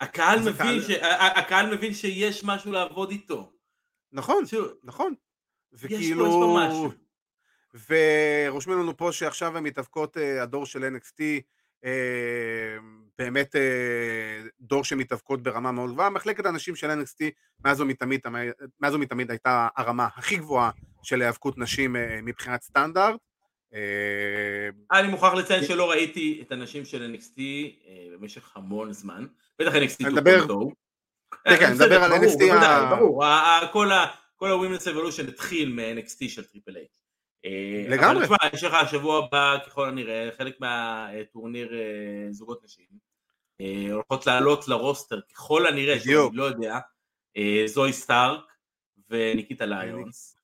[0.00, 0.90] הקהל מבין, הקהל- ש...
[1.36, 3.52] הקהל מבין שיש משהו לעבוד איתו.
[4.12, 5.14] נכון, שוב, נכון.
[5.72, 6.26] וכאילו...
[6.26, 6.90] יש פה משהו.
[7.88, 11.20] ורושמים לנו פה שעכשיו הן מתאבקות אה, הדור של NXT,
[11.84, 12.76] אה,
[13.18, 13.60] באמת אה,
[14.60, 16.10] דור שמתאבקות ברמה מאוד גבוהה.
[16.10, 17.24] מחלקת הנשים של NXT
[17.64, 18.20] מאז ומתמיד,
[18.80, 20.70] מאז ומתמיד הייתה הרמה הכי גבוהה
[21.02, 23.20] של היאבקות נשים אה, מבחינת סטנדרט.
[23.74, 24.68] אה,
[25.00, 29.26] אני מוכרח לציין שלא ראיתי את הנשים של NXT אה, במשך המון זמן,
[29.58, 30.74] בטח NXT אני מדבר- 2.0.
[31.44, 33.24] כן, כן, אני מדבר על NXT ה- ברור,
[33.72, 36.86] כל ה-Women's Evolution התחיל מ-NXT של טריפל אייץ'.
[37.44, 38.16] אה, לגמרי.
[38.16, 41.72] אבל תשמע, יש לך השבוע הבא ככל הנראה, חלק מהטורניר
[42.30, 42.86] זוגות נשים,
[43.92, 46.32] הולכות לעלות לרוסטר ככל הנראה, שאני בדיוק.
[46.34, 46.78] לא יודע,
[47.36, 48.40] אה, זוי סטארק
[49.10, 50.36] וניקיטה ליונס.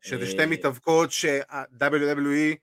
[0.00, 2.56] שזה אה, שתי מתאבקות שה-WWE,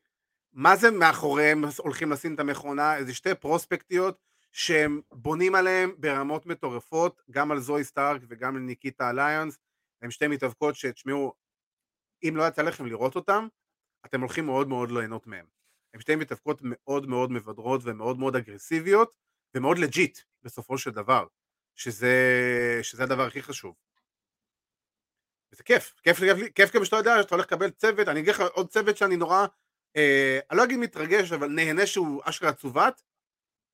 [0.53, 2.97] מה זה מאחוריהם הולכים לשים את המכונה?
[2.97, 4.17] איזה שתי פרוספקטיות
[4.51, 9.57] שהם בונים עליהם ברמות מטורפות, גם על זוהי סטארק וגם על ניקיטה אליאנס,
[10.01, 11.33] הם שתי מתאבקות שתשמעו,
[12.23, 13.47] אם לא יצא לכם לראות אותם,
[14.05, 15.45] אתם הולכים מאוד מאוד ליהנות מהם.
[15.93, 19.11] הם שתי מתאבקות מאוד מאוד מבדרות ומאוד מאוד אגרסיביות
[19.55, 21.25] ומאוד legit בסופו של דבר,
[21.75, 22.15] שזה,
[22.81, 23.75] שזה הדבר הכי חשוב.
[25.53, 28.41] וזה כיף, כיף, כיף, כיף כמו שאתה יודע שאתה הולך לקבל צוות, אני אגיד לך
[28.53, 29.45] עוד צוות שאני נורא,
[29.95, 33.01] אה, אני לא אגיד מתרגש, אבל נהנה שהוא אשכרה צוות,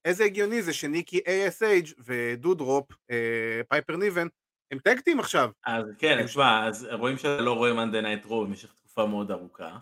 [0.05, 4.27] איזה הגיוני זה שניקי ASH ודודרופ, אה, פייפר ניבן,
[4.71, 5.49] הם tag team עכשיו.
[5.65, 9.77] אז כן, תשמע, אז רואים שאתה לא רואה Monday Night Raw במשך תקופה מאוד ארוכה.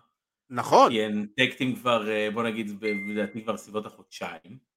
[0.50, 0.92] נכון.
[0.92, 4.71] כי הם tag team כבר, אה, בוא נגיד, לדעתי כבר סביבות החודשיים.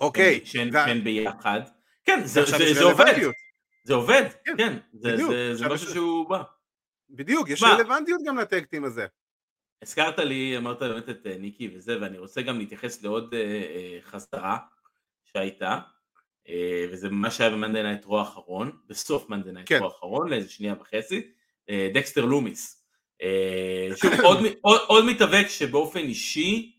[0.00, 0.40] אוקיי.
[0.44, 1.60] שהן ביחד.
[2.04, 3.14] כן, זה, זה, זה, זה עובד.
[3.84, 4.54] זה עובד, כן.
[4.56, 4.78] כן.
[4.92, 6.42] זה, זה, זה משהו שהוא בא.
[7.10, 9.06] בדיוק, יש רלוונטיות גם ל-tag team הזה.
[9.82, 14.58] הזכרת לי, אמרת באמת את אה, ניקי וזה, ואני רוצה גם להתייחס לעוד אה, חזרה
[15.24, 15.78] שהייתה,
[16.92, 19.78] וזה מה שהיה ב-Monday Night Raw האחרון, בסוף Monday Night כן.
[19.78, 21.30] Raw האחרון, לאיזה שנייה וחצי,
[21.94, 22.82] דקסטר לומיס.
[23.22, 26.78] אה, שוב, עוד, עוד, עוד מתאבק שבאופן אישי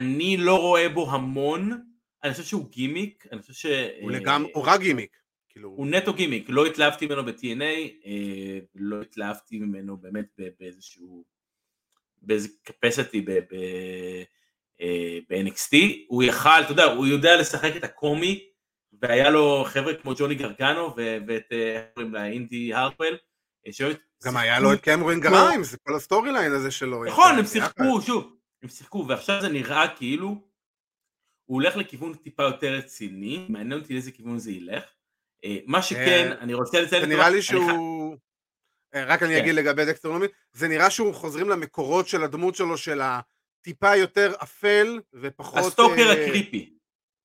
[0.00, 1.82] אני לא רואה בו המון,
[2.24, 3.66] אני חושב שהוא גימיק, אני חושב ש...
[4.00, 5.16] הוא לגמרי, הוא רק גימיק.
[5.48, 5.68] כאילו...
[5.68, 11.24] הוא נטו גימיק, לא התלהבתי ממנו ב-TNA, אה, לא התלהבתי ממנו באמת באיזשהו,
[12.22, 18.48] באיזה capacity ב-NXT, אה, הוא יכל, אתה יודע, הוא יודע לשחק את הקומי,
[19.02, 23.16] והיה לו חבר'ה כמו ג'וני גרגנו ואת, איך קוראים לה, אינדי הארטוול,
[24.24, 27.04] גם היה לו את קמרון גריימס, כל ה-storyline הזה שלו.
[27.04, 30.47] נכון, הם שיחקו, שוב, הם שיחקו, ועכשיו זה נראה כאילו
[31.48, 34.84] הוא הולך לכיוון טיפה יותר רציני, מעניין אותי לאיזה כיוון זה ילך.
[35.44, 37.02] אה, מה שכן, אה, אני רוצה לציין...
[37.02, 38.16] זה נראה לי שהוא...
[38.94, 39.40] אה, רק אני כן.
[39.40, 44.34] אגיד לגבי דקסטר לומיס, זה נראה שהוא חוזרים למקורות של הדמות שלו, של הטיפה יותר
[44.42, 45.58] אפל ופחות...
[45.58, 46.74] ה-stalker ה-creepy.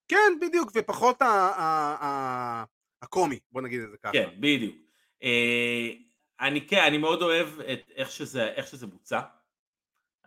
[0.08, 1.22] כן, בדיוק, ופחות
[3.02, 4.12] הקומי, בוא נגיד את זה ככה.
[4.14, 4.76] כן, בדיוק.
[6.40, 9.20] אני כן, אני מאוד אוהב את איך שזה, איך שזה בוצע.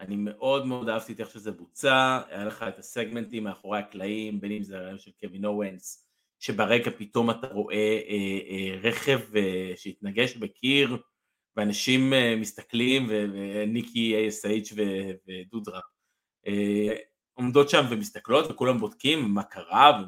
[0.00, 4.52] אני מאוד מאוד אהבתי את איך שזה בוצע, היה לך את הסגמנטים מאחורי הקלעים, בין
[4.52, 6.06] אם זה הרעיון של קווין אורנס,
[6.38, 10.96] שברקע פתאום אתה רואה אה, אה, רכב אה, שהתנגש בקיר,
[11.56, 14.74] ואנשים אה, מסתכלים, וניקי ASH
[15.26, 15.80] ודודרה
[16.46, 16.94] אה,
[17.32, 20.02] עומדות שם ומסתכלות, וכולם בודקים מה קרה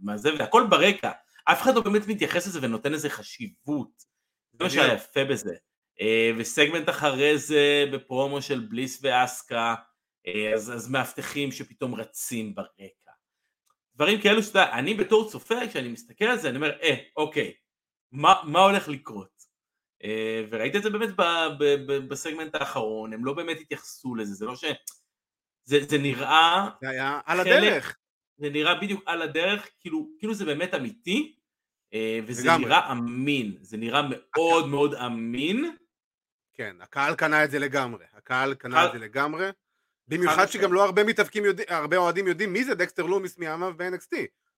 [0.00, 1.10] ומה זה, והכל ברקע.
[1.44, 4.04] אף אחד לא באמת מתייחס לזה ונותן לזה חשיבות.
[4.52, 5.54] זה מה שהיה יפה בזה.
[6.00, 9.74] אה, וסגמנט אחרי זה בפרומו של בליס ואסקה,
[10.26, 13.10] אה, אז, אז מאבטחים שפתאום רצים ברקע.
[13.94, 17.52] דברים כאלו שאתה אני בתור צופה, כשאני מסתכל על זה, אני אומר, אה, אוקיי,
[18.12, 19.44] מה, מה הולך לקרות?
[20.04, 21.22] אה, וראיתי את זה באמת ב,
[21.58, 24.64] ב, ב, בסגמנט האחרון, הם לא באמת התייחסו לזה, זה לא ש...
[25.64, 26.68] זה, זה נראה...
[26.80, 27.96] זה היה על הדרך.
[28.36, 31.34] זה נראה בדיוק על הדרך, כאילו, כאילו זה באמת אמיתי,
[32.26, 32.64] וזה לגמרי.
[32.64, 35.76] נראה אמין, זה נראה מאוד מאוד אמין.
[36.54, 39.48] כן, הקהל קנה את זה לגמרי, הקהל קנה את זה לגמרי,
[40.08, 44.16] במיוחד שגם לא הרבה מתאבקים, הרבה אוהדים יודעים מי זה דקסטר לומיס מימיו ב-NXT.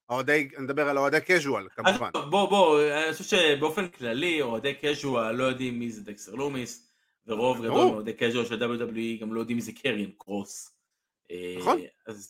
[0.09, 2.11] אוהדי, אני מדבר על אוהדי casual כמובן.
[2.13, 6.93] בוא בוא, אני חושב שבאופן כללי אוהדי casual לא יודעים מי זה דקסטר לומיס,
[7.27, 10.77] ורוב גדול מאוהדי casual של WWE גם לא יודעים מי זה קריאן קרוס.
[11.59, 11.79] נכון.
[11.79, 12.29] אה, אז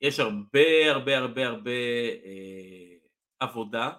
[0.00, 1.70] יש הרבה הרבה הרבה הרבה
[2.24, 2.96] אה,
[3.40, 3.90] עבודה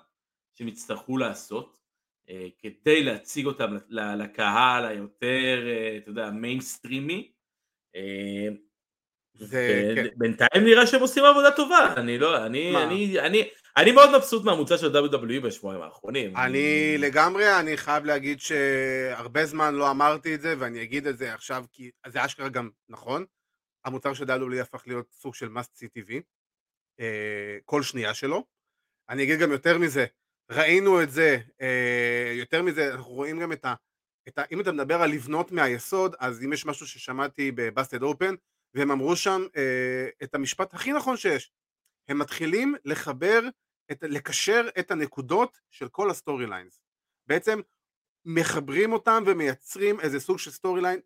[0.54, 1.79] שהם יצטרכו לעשות אה,
[2.58, 7.32] כדי להציג אותם לקהל היותר, אה, אתה יודע, מיינסטרימי.
[7.96, 8.48] אה,
[9.52, 10.08] כן.
[10.18, 14.78] בינתיים נראה שהם עושים עבודה טובה, אני לא, אני, אני, אני, אני מאוד מבסוט מהמוצר
[14.78, 16.38] של WWE בשבועיים האחרונים.
[16.38, 21.34] אני לגמרי, אני חייב להגיד שהרבה זמן לא אמרתי את זה, ואני אגיד את זה
[21.34, 23.26] עכשיו, כי זה אשכרה גם נכון.
[23.86, 26.13] המוצר של WWE הפך להיות סוג של must see TV,
[27.65, 28.46] כל שנייה שלו.
[29.10, 30.06] אני אגיד גם יותר מזה,
[30.52, 33.74] ראינו את זה, אה, יותר מזה, אנחנו רואים גם את ה...
[34.28, 38.36] את ה אם אתה מדבר על לבנות מהיסוד, אז אם יש משהו ששמעתי בבאסטד אופן,
[38.74, 41.52] והם אמרו שם אה, את המשפט הכי נכון שיש,
[42.10, 43.42] הם מתחילים לחבר,
[43.92, 46.82] את, לקשר את הנקודות של כל ה-storylines.
[47.28, 47.60] בעצם
[48.26, 51.00] מחברים אותם ומייצרים איזה סוג של storyline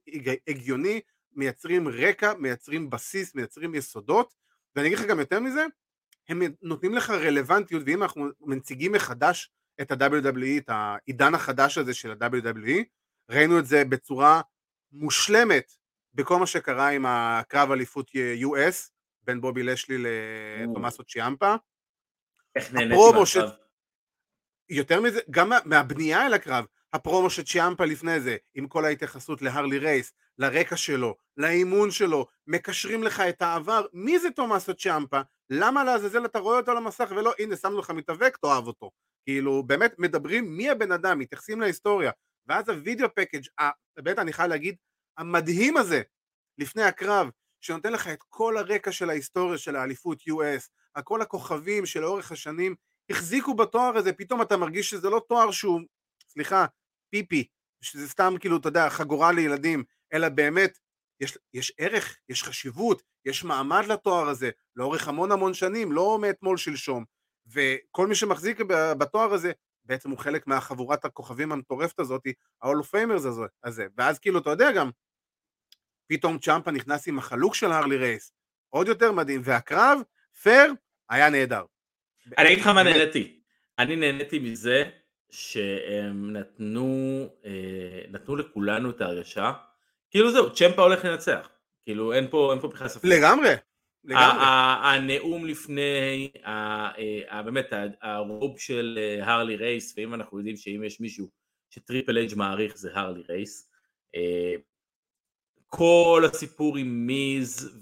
[0.48, 1.02] הגיוני,
[1.32, 4.34] מייצרים רקע, מייצרים בסיס, מייצרים יסודות,
[4.76, 5.66] ואני אגיד לך גם יותר מזה,
[6.30, 12.12] הם נותנים לך רלוונטיות, ואם אנחנו מציגים מחדש את ה-WWE, את העידן החדש הזה של
[12.12, 12.84] ה-WWE,
[13.30, 14.42] ראינו את זה בצורה
[14.92, 15.72] מושלמת
[16.14, 18.90] בכל מה שקרה עם הקרב אליפות US
[19.24, 21.56] בין בובי לשלי לתומאסו צ'יאמפה.
[22.56, 23.26] איך נהניתי מהקרב?
[23.26, 23.38] ש...
[24.70, 29.80] יותר מזה, גם מהבנייה אל הקרב, הפרומו של צ'יאמפה לפני זה, עם כל ההתייחסות להרלי
[29.80, 35.22] רייס, לרקע שלו, לאימון שלו, מקשרים לך את העבר, מי זה תומאסו צ'יאמפה?
[35.50, 38.92] למה לעזאזל אתה רואה אותו על המסך ולא, הנה שמנו לך מתאבק, תאהב אותו.
[39.26, 42.12] כאילו, באמת מדברים מי הבן אדם, מתייחסים להיסטוריה,
[42.48, 43.44] ואז הווידאו פקאג',
[43.98, 44.76] באמת אני חייב להגיד,
[45.18, 46.02] המדהים הזה,
[46.58, 47.30] לפני הקרב,
[47.62, 50.70] שנותן לך את כל הרקע של ההיסטוריה של האליפות US,
[51.04, 52.76] כל הכוכבים שלאורך השנים
[53.10, 55.82] החזיקו בתואר הזה, פתאום אתה מרגיש שזה לא תואר שהוא,
[56.30, 56.66] סליחה,
[57.10, 57.48] פיפי,
[57.82, 59.84] שזה סתם כאילו, אתה יודע, חגורה לילדים,
[60.14, 60.80] אלא באמת,
[61.20, 66.58] יש, יש ערך, יש חשיבות, יש מעמד לתואר הזה, לאורך המון המון שנים, לא מאתמול
[66.58, 67.06] שלשום,
[67.48, 68.60] וכל מי שמחזיק
[68.98, 69.52] בתואר הזה,
[69.86, 72.22] בעצם הוא חלק מהחבורת הכוכבים המטורפת הזאת,
[72.62, 73.28] ה-all of famers
[73.64, 74.90] הזה, ואז כאילו, אתה יודע גם,
[76.08, 78.34] פתאום צ'אמפה נכנס עם החלוק של הרלי רייס,
[78.70, 80.00] עוד יותר מדהים, והקרב,
[80.42, 80.74] פייר,
[81.10, 81.66] היה נהדר.
[82.38, 83.42] אני אגיד לך מה נהניתי,
[83.80, 84.84] אני נהניתי מזה
[85.30, 89.52] שהם נתנו, אה, נתנו לכולנו את ההרגשה,
[90.14, 91.50] כאילו זהו, צ'מפה הולך לנצח,
[91.86, 93.06] כאילו אין פה, אין פה בכלל ספק.
[93.06, 93.50] לגמרי,
[94.04, 94.44] לגמרי.
[94.84, 96.32] הנאום לפני,
[97.46, 101.30] באמת, הרוב של אה, הרלי רייס, ואם אנחנו יודעים שאם יש מישהו
[101.70, 103.72] שטריפל אייג' מעריך זה הרלי רייס,
[104.16, 104.54] אה,
[105.68, 107.80] כל הסיפור עם מיז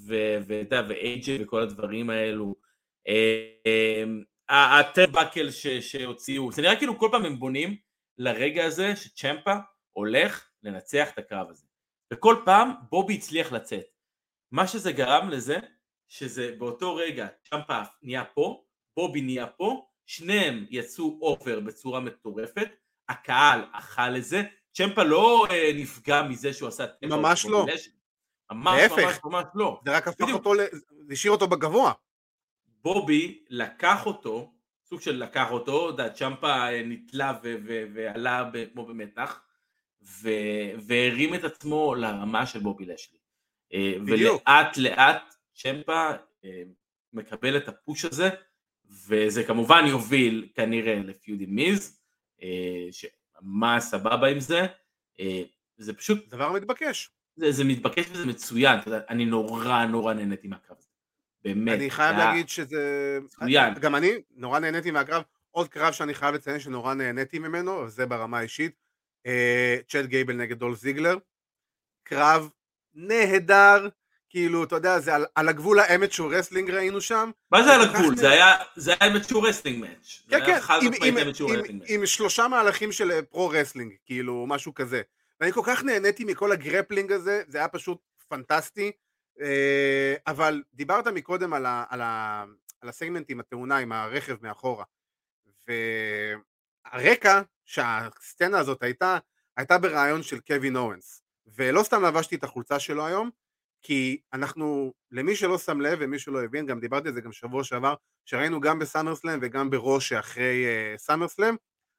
[0.48, 2.56] ואייג'ל וכל הדברים האלו,
[4.50, 5.50] הטרבקל
[5.82, 7.76] שהוציאו, זה נראה כאילו כל פעם הם בונים
[8.18, 9.56] לרגע הזה שצ'מפה
[9.92, 11.71] הולך לנצח את הקרב הזה.
[12.14, 13.86] וכל פעם בובי הצליח לצאת.
[14.52, 15.60] מה שזה גרם לזה,
[16.08, 18.64] שזה באותו רגע צ'מפה נהיה פה,
[18.96, 22.70] בובי נהיה פה, שניהם יצאו אובר בצורה מטורפת,
[23.10, 24.44] הקהל אכל את זה,
[24.74, 26.86] צ'מפה לא אה, נפגע מזה שהוא עשה...
[27.04, 27.66] ממש לא.
[28.52, 29.82] ממש ממש ממש לא.
[29.86, 30.68] זה רק הפך אותו, זה
[31.12, 31.94] השאיר אותו בגבוה.
[32.84, 34.54] בובי לקח אותו,
[34.86, 37.40] סוג של לקח אותו, צ'מפה אה, נתלה
[37.94, 39.42] ועלה כמו במתח,
[40.78, 43.18] והרים את עצמו לרמה של בובי לשלי.
[43.74, 46.12] אה, ולאט לאט צ'מפה
[46.46, 46.64] אה,
[47.14, 48.30] מקבל את הפוש הזה,
[49.08, 52.02] וזה כמובן יוביל כנראה לפיודי מיז,
[52.92, 54.66] שממש סבבה עם זה,
[55.78, 56.30] זה פשוט...
[56.30, 57.10] דבר מתבקש.
[57.36, 60.88] זה, זה מתבקש וזה מצוין, אתה יודע, אני נורא נורא נהניתי מהקרב הזה.
[61.44, 61.80] באמת.
[61.80, 62.26] אני חייב היה...
[62.26, 63.18] להגיד שזה...
[63.24, 63.74] מצוין.
[63.74, 65.24] גם אני נורא נהניתי מהקרב.
[65.52, 68.81] עוד קרב שאני חייב לציין שנורא נהניתי ממנו, וזה ברמה האישית, אה,
[69.88, 71.18] צ'אד גייבל נגד דולף זיגלר.
[72.04, 72.50] קרב
[72.94, 73.88] נהדר,
[74.30, 77.32] כאילו, אתה יודע, זה על, על הגבול ה amateur wrestling ראינו שם.
[77.52, 78.16] מה זה על הגבול?
[78.16, 80.22] זה היה, זה היה amateur wrestling match.
[80.30, 81.18] כן, כן, עם, עם,
[81.70, 85.02] עם, עם שלושה מהלכים של pro wrestling, כאילו, משהו כזה.
[85.42, 88.92] ואני כל כך נהניתי מכל ה grappling הזה, זה היה פשוט פנטסטי.
[89.42, 92.44] אה, אבל דיברת מקודם על, ה, על, ה,
[92.82, 94.86] על הסגמנט עם התאונה, עם הרכב מאחורה.
[95.68, 99.18] והרקע שהסצנה הזאת הייתה,
[99.58, 101.22] הייתה ברעיון של קווין אוונס.
[101.56, 103.30] ולא סתם לבשתי את החולצה שלו היום,
[103.82, 107.64] כי אנחנו, למי שלא שם לב ומי שלא הבין, גם דיברתי על זה גם שבוע
[107.64, 107.94] שעבר,
[108.26, 111.56] שראינו גם בסאמרסלאם וגם ברו שאחרי uh, סאמרסלאם,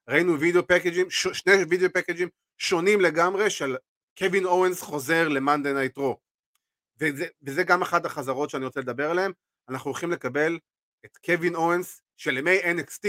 [0.08, 3.76] ראינו וידאו package ים, ש- שני וידאו package ים שונים לגמרי של
[4.18, 5.98] קווין אוונס חוזר ל Monday Night.
[7.00, 9.32] וזה, וזה גם אחת החזרות שאני רוצה לדבר עליהן,
[9.68, 10.58] אנחנו הולכים לקבל
[11.04, 13.08] את קווין אוונס של ימי NXT.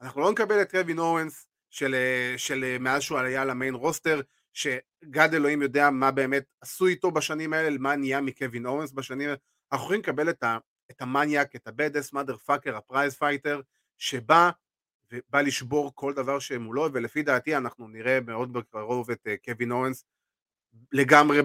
[0.00, 1.94] אנחנו לא נקבל את קווין אוונס של,
[2.36, 4.20] של מאז שהוא היה ל main roster,
[4.52, 9.36] שרק אלוהים יודע מה באמת עשו איתו בשנים האלה, מה נהיה מקווין אוונס בשנים האלה.
[9.72, 10.44] אנחנו יכולים לקבל את,
[10.90, 13.60] את המניאק, את ה badass, motherfucker, ה prize fighter,
[13.98, 14.50] שבא
[15.12, 20.04] ובא לשבור כל דבר שמולו, ולפי דעתי אנחנו נראה מאוד בקרוב את קווין אוונס
[20.92, 21.38] לגמרי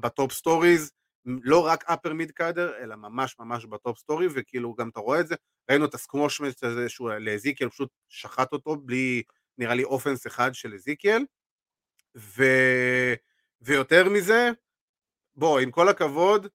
[0.00, 0.92] ב top stories,
[1.26, 5.20] לא רק upper mid carder, אלא ממש ממש ב top story, וכאילו גם אתה רואה
[5.20, 5.34] את זה,
[5.70, 9.22] ראינו את ה squash match הזה שהוא לאזיקיאל, פשוט שחט אותו בלי
[9.58, 11.24] נראה לי offense אחד של אזיקיאל,
[12.16, 12.42] ו...
[13.60, 14.50] ויותר מזה,
[15.36, 16.46] בוא, עם כל הכבוד,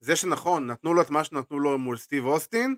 [0.00, 2.76] זה שנכון, נתנו לו את מה שנתנו לו מול סטיב אוסטין,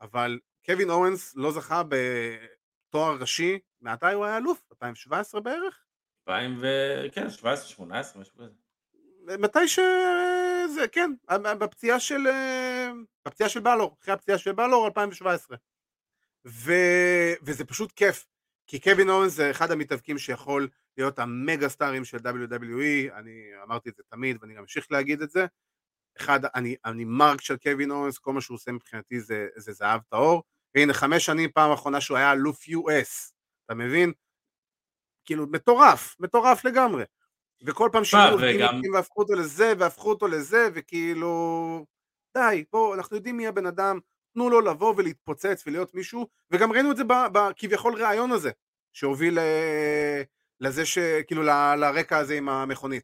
[0.00, 4.62] אבל קווין אוונס לא זכה בתואר ראשי, מתי הוא היה אלוף?
[4.72, 5.84] 2017 בערך?
[6.28, 6.66] 2000 ו...
[7.12, 8.52] כן, 17, 18, משהו כזה.
[9.38, 9.78] מתי ש...
[10.74, 11.10] זה, כן,
[11.58, 12.26] בפציעה של...
[13.26, 15.56] בפציעה של בלור, אחרי הפציעה של בלור, 2017.
[16.46, 16.72] ו...
[17.42, 18.26] וזה פשוט כיף,
[18.68, 23.96] כי קווין אורנס זה אחד המתאבקים שיכול להיות המגה סטארים של WWE, אני אמרתי את
[23.96, 25.46] זה תמיד ואני גם אמשיך להגיד את זה.
[26.16, 30.00] אחד, אני, אני מרק של קווין אורנס, כל מה שהוא עושה מבחינתי זה, זה זהב
[30.08, 30.42] טהור.
[30.74, 33.32] והנה, חמש שנים פעם אחרונה שהוא היה אלוף US,
[33.66, 34.12] אתה מבין?
[35.24, 37.04] כאילו מטורף, מטורף לגמרי.
[37.62, 38.80] וכל פעם שינו וגם...
[38.92, 41.86] והפכו אותו לזה והפכו אותו לזה וכאילו
[42.36, 43.98] די בואו אנחנו יודעים מי הבן אדם
[44.34, 47.02] תנו לו לבוא ולהתפוצץ ולהיות מישהו וגם ראינו את זה
[47.32, 48.50] בכביכול ראיון הזה
[48.92, 49.38] שהוביל
[50.60, 50.98] לזה ש...
[50.98, 53.02] כאילו ל- לרקע הזה עם המכונית.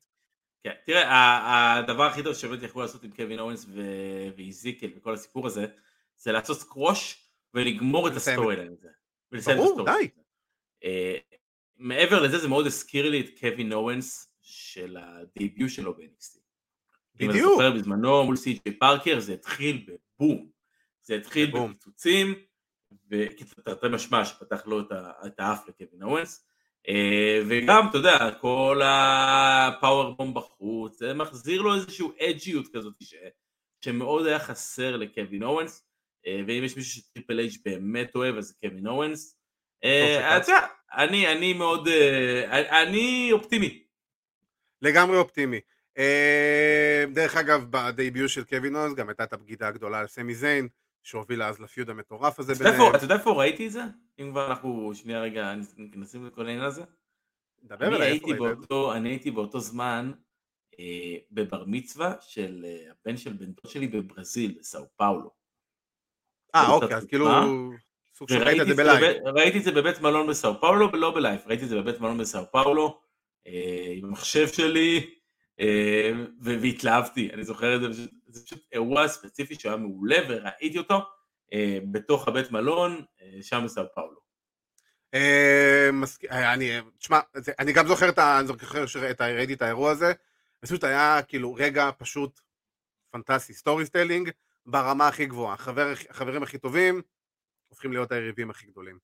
[0.64, 5.46] כן, תראה, הדבר הכי טוב שבאמת יכלו לעשות עם קווין אורנס ו- ואיזיקל וכל הסיפור
[5.46, 5.66] הזה,
[6.16, 8.88] זה לעשות סקווש ולגמור את ה storyline הזה.
[9.54, 10.08] ברור, די.
[10.84, 11.16] אה,
[11.76, 16.38] מעבר לזה, זה מאוד הזכיר לי את קווין אוונס של ה debut שלו ב-NXT.
[17.20, 17.52] אם אתה בדיוק.
[17.52, 20.48] זוכר בזמנו מול סי.ג'יי פארקר, זה התחיל בבום.
[21.05, 21.50] זה התחיל.
[21.50, 22.34] בפיצוצים,
[23.11, 24.80] ותרתי משמע שפתח לו
[25.26, 26.46] את האף לקווין אוונס.
[26.88, 33.14] אה, וגם, אתה יודע, כל ה powerbomb בחוץ, זה מחזיר לו איזושהי אג'יות כזאת ש-
[33.84, 35.86] שמאוד היה חסר לקווין אוונס,
[36.26, 39.36] אה, ואם יש מישהו שטריפל אייג' באמת אוהב, אז זה קווין אוונס.
[39.84, 40.38] אה,
[40.94, 41.88] אני, אני מאוד,
[42.82, 43.84] אני אופטימי.
[44.82, 45.61] לגמרי אופטימי.
[47.12, 50.68] דרך אגב, ב debut של קווין אונס גם הייתה את הבגידה הגדולה על סמי זיין,
[51.05, 52.94] שהובילה אז ל feud המטורף הזה ביניהם.
[52.94, 53.82] אתה יודע איפה ראיתי את זה?
[54.20, 56.82] אם כבר אנחנו שנייה רגע נכנסים לכל העניין הזה.
[57.62, 58.96] דבר אליי, איפה ראית?
[58.96, 60.12] אני הייתי באותו זמן
[60.78, 65.30] אה, בבר מצווה של אה, הבן של בן דוד שלי בברזיל, בסאו פאולו.
[66.55, 67.26] אה, אוקיי, אז כאילו...
[68.16, 69.26] סוג של ראית את זה ב live.
[69.26, 72.18] ראיתי את זה בבית מלון בסאו פאולו ולא ב live, ראיתי את זה בבית מלון
[72.18, 73.00] בסאו פאולו,
[73.46, 75.14] אה, עם המחשב שלי,
[76.40, 80.98] והתלהבתי, אני זוכר את זה, זה פשוט אירוע ספציפי שהיה מעולה וראיתי אותו
[81.52, 84.24] אה, בתוך הבית מלון, אה, שם בסאו פאולו.
[86.02, 87.20] מסכ- אה, אני, תשמע,
[87.59, 88.38] אני גם זוכר את ה...
[88.38, 90.12] אני זוכר שראיתי את האירוע הזה,
[90.61, 92.40] פשוט היה כאילו רגע פשוט
[93.11, 94.30] פנטסטי, storytelling
[94.66, 97.02] ברמה הכי גבוהה, החבר, החברים הכי טובים
[97.68, 98.98] הופכים להיות היריבים הכי גדולים.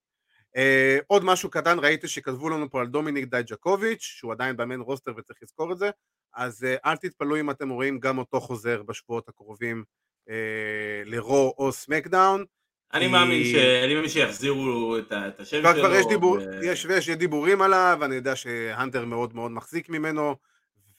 [1.07, 5.13] עוד משהו קטן, ראיתי שכתבו לנו פה על דומיניק דייג'קוביץ', שהוא עדיין ב main roster
[5.17, 5.91] וצריך לזכור את זה,
[6.35, 9.85] אז אה, אל תתפלאו אם אתם רואים גם אותו חוזר בשבועות הקרובים
[10.29, 12.45] אה, לרו או סמאקדאון.
[12.93, 13.55] אני מאמין ש...
[13.55, 15.73] אני מאמין שיחזירו את את השם שלו.
[15.75, 20.37] כבר יש, דיבור, ו- יש, ויש דיבורים עליו, אני יודע שהנטר מאוד מאוד מחזיק ממנו,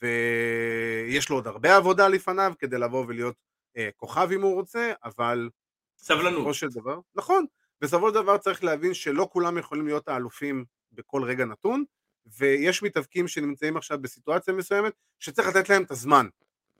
[0.02, 3.34] ויש לו עוד הרבה עבודה לפניו כדי לבוא ולהיות
[3.76, 5.48] אה, כוכב אם הוא רוצה, אבל
[5.98, 6.32] סבלנות.
[6.32, 7.44] בסופו של דבר, נכון,
[7.80, 11.84] בסופו של דבר צריך להבין שלא כולם יכולים להיות האלופים בכל רגע נתון,
[12.26, 16.26] ויש מתאבקים שנמצאים עכשיו בסיטואציה מסוימת שצריך לתת להם את הזמן,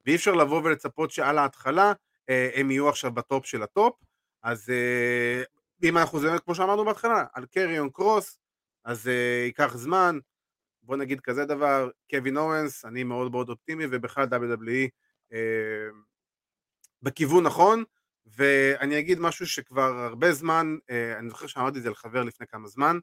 [0.06, 1.92] ואי אפשר לבוא ולצפות שעל ההתחלה
[2.30, 3.94] אה, הם יהיו עכשיו ב top של ה top,
[4.42, 5.42] אז אה,
[5.82, 8.38] אם אנחנו זה כמו שאמרנו בהתחלה, על קריון קרוס,
[8.84, 10.18] אז אה, ייקח זמן,
[10.82, 14.88] בוא נגיד כזה דבר, קווין אוונס, אני מאוד מאוד אופטימי, ובכלל WWE
[15.32, 15.88] אה,
[17.02, 17.84] בכיוון נכון,
[18.26, 22.68] ואני אגיד משהו שכבר הרבה זמן, אה, אני זוכר שאמרתי את זה לחבר לפני כמה
[22.68, 22.98] זמן,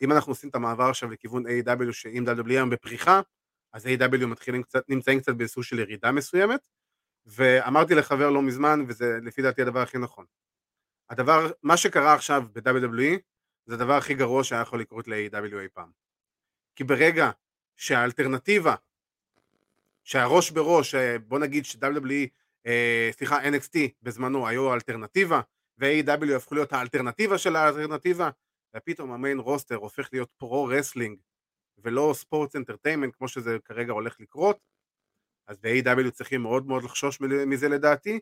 [0.00, 1.92] ואם אנחנו עושים את המעבר עכשיו לכיוון A.E.W.
[1.92, 3.20] שאם WWE היום בפריחה,
[3.72, 4.26] אז A.W.
[4.26, 6.68] מתחילים קצת, נמצאים קצת בסוג של ירידה מסוימת,
[7.26, 10.24] ואמרתי לחבר לא מזמן, וזה לפי דעתי הדבר הכי נכון.
[11.10, 13.18] הדבר, מה שקרה עכשיו ב-WWE,
[13.66, 15.58] זה הדבר הכי גרוע שהיה יכול לקרות ל-A.W.
[15.60, 15.90] אי פעם.
[16.76, 17.30] כי ברגע
[17.76, 18.74] שהאלטרנטיבה,
[20.04, 22.28] שהראש בראש, אה, בוא נגיד ש-WWE,
[22.66, 25.40] אה, סליחה, NXT בזמנו היו האלטרנטיבה,
[25.78, 26.32] ו-A.W.
[26.36, 28.30] הפכו להיות האלטרנטיבה של האלטרנטיבה,
[28.76, 31.18] ופתאום ה main roster הופך להיות pro wrestling,
[31.78, 34.58] ולא sports entertainment כמו שזה כרגע הולך לקרות,
[35.48, 36.10] אז ב-A.E.W.
[36.10, 38.20] צריכים מאוד מאוד לחשוש מזה לדעתי,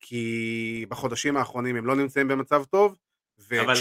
[0.00, 2.96] כי בחודשים האחרונים הם לא נמצאים במצב טוב,
[3.60, 3.74] אבל-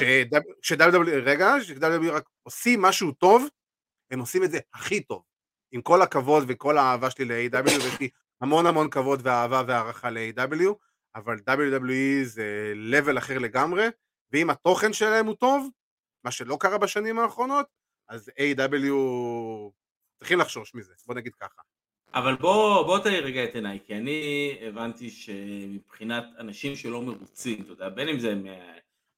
[0.62, 3.48] וכש-WWE, רגע, כש-WWE רק עושים משהו טוב,
[4.12, 5.24] הם עושים את זה הכי טוב.
[5.72, 8.10] עם כל הכבוד וכל האהבה שלי ל-A.E.W, ויש לי
[8.42, 10.64] המון המון כבוד ואהבה והערכה ל-A.E.W,
[11.16, 13.88] אבל WWE זה level אחר לגמרי,
[14.32, 15.70] ואם התוכן שלהם הוא טוב,
[16.24, 17.66] מה שלא קרה בשנים האחרונות,
[18.10, 18.94] אז A.W.
[20.20, 21.62] צריכים לחשוש מזה, בוא נגיד ככה.
[22.14, 27.72] אבל בוא, בוא תאיר רגע את עיניי, כי אני הבנתי שמבחינת אנשים שלא מרוצים, אתה
[27.72, 28.36] יודע, בין אם זה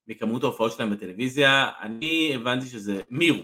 [0.07, 3.43] מכמות ההופעות שלהם בטלוויזיה, אני הבנתי שזה מירו,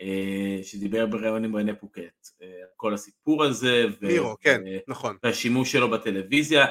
[0.00, 2.46] אה, שדיבר בראיון עם רנה פוקט, אה,
[2.76, 5.16] כל הסיפור הזה, ו- מירו, כן, ו- נכון.
[5.22, 6.66] והשימוש שלו בטלוויזיה.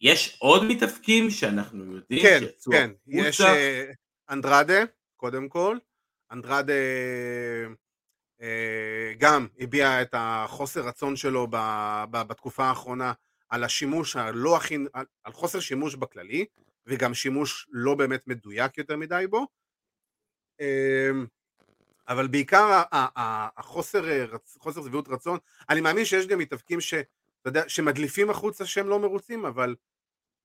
[0.00, 3.56] יש עוד מתאבקים שאנחנו יודעים כן, שיצאו כן, יש החוצה?
[3.56, 3.90] אה,
[4.30, 4.84] אנדרדה,
[5.16, 5.78] קודם כל,
[6.30, 6.72] אנדרדה
[8.42, 13.12] אה, גם הביע את החוסר רצון שלו ב- ב- בתקופה האחרונה
[13.48, 16.44] על השימוש הלא הכי, על, על חוסר שימוש בכללי,
[16.86, 19.46] וגם שימוש לא באמת מדויק יותר מדי בו.
[20.60, 21.10] אה,
[22.08, 25.38] אבל בעיקר ה- ה- ה- החוסר אה, רצ- חוסר שביעות רצון,
[25.68, 26.94] אני מאמין שיש גם מתאבקים ש,
[27.68, 29.74] שמדליפים החוצה שהם לא מרוצים, אבל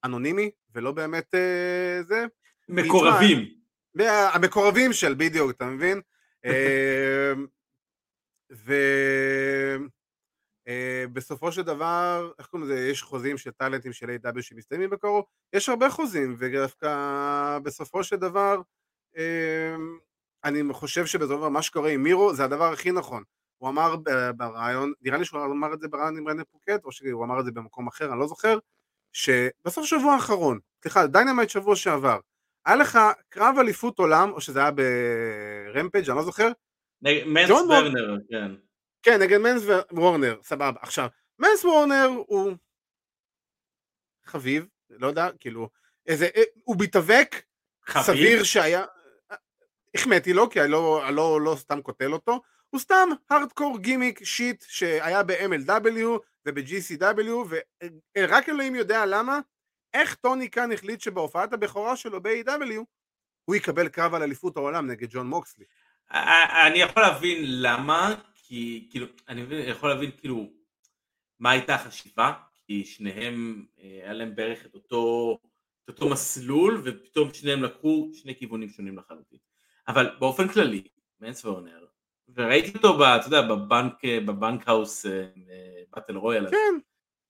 [0.04, 2.26] אנונימי, ולא באמת אה, זה.
[2.70, 3.61] מקורבים.
[4.00, 6.02] המקורבים של בדיוק, אתה מבין?
[11.10, 14.42] ובסופו של דבר, איך קוראים לזה, יש חוזים של טאלנטים של A.W.
[14.42, 18.62] שמסתיימים בקרוב, יש הרבה חוזים, ודווקא בסופו של דבר,
[19.18, 19.76] אה,
[20.44, 23.24] אני חושב שבסופו של דבר מה שקורה עם מירו זה הדבר הכי נכון.
[23.58, 23.96] הוא אמר
[24.38, 27.46] בריאיון, נראה לי שהוא אמר את זה בריאיון עם רנה פאקט, או שהוא אמר את
[27.46, 28.58] זה במקום אחר, אני לא זוכר,
[29.14, 32.20] שבסוף שבוע האחרון, סליחה, דיינמייט שבוע שעבר,
[32.66, 33.00] היה לך
[33.30, 36.52] קרב אליפות עולם, או שזה היה ברמפג', אני לא זוכר,
[37.02, 38.52] נגד- מנס ג'ון מוק- וורנר, כן.
[39.04, 40.80] כן, נגד מנס וורנר, סבבה.
[40.82, 41.08] עכשיו,
[41.40, 42.52] מנס וורנר הוא
[44.26, 45.70] חביב, לא יודע, כאילו,
[46.08, 47.36] איזה, אה, הוא מתאבק?
[48.02, 48.84] סביר שהיה,
[49.96, 54.64] החמאתי לו, כי אני לא, לא, לא סתם קוטל אותו, הוא סתם הארדקור גימיק שיט
[54.68, 56.06] שהיה ב-MLW
[56.46, 57.32] וב-GCW,
[58.18, 59.40] ורק אלוהים יודע למה,
[59.94, 62.84] איך טוני קאן החליט שבהופעת הבכורה שלו ב-AW,
[63.46, 65.66] הוא יקבל קרב על אליפות העולם נגד ג'ון מוקסלי.
[66.68, 70.50] אני יכול להבין למה, כי כאילו, אני יכול להבין כאילו
[71.40, 72.34] מה הייתה החשיבה,
[72.66, 75.38] כי שניהם, אה, היה להם בערך את אותו,
[75.84, 79.40] את אותו מסלול, ופתאום שניהם לקחו שני כיוונים שונים לחלוטין.
[79.88, 80.84] אבל באופן כללי,
[81.20, 81.86] מנס וורנר,
[82.36, 85.06] וראיתי אותו, ב- אתה יודע, בבנק, אה, בבנק האוס
[85.90, 86.80] באטל רויאל, הזה, כן,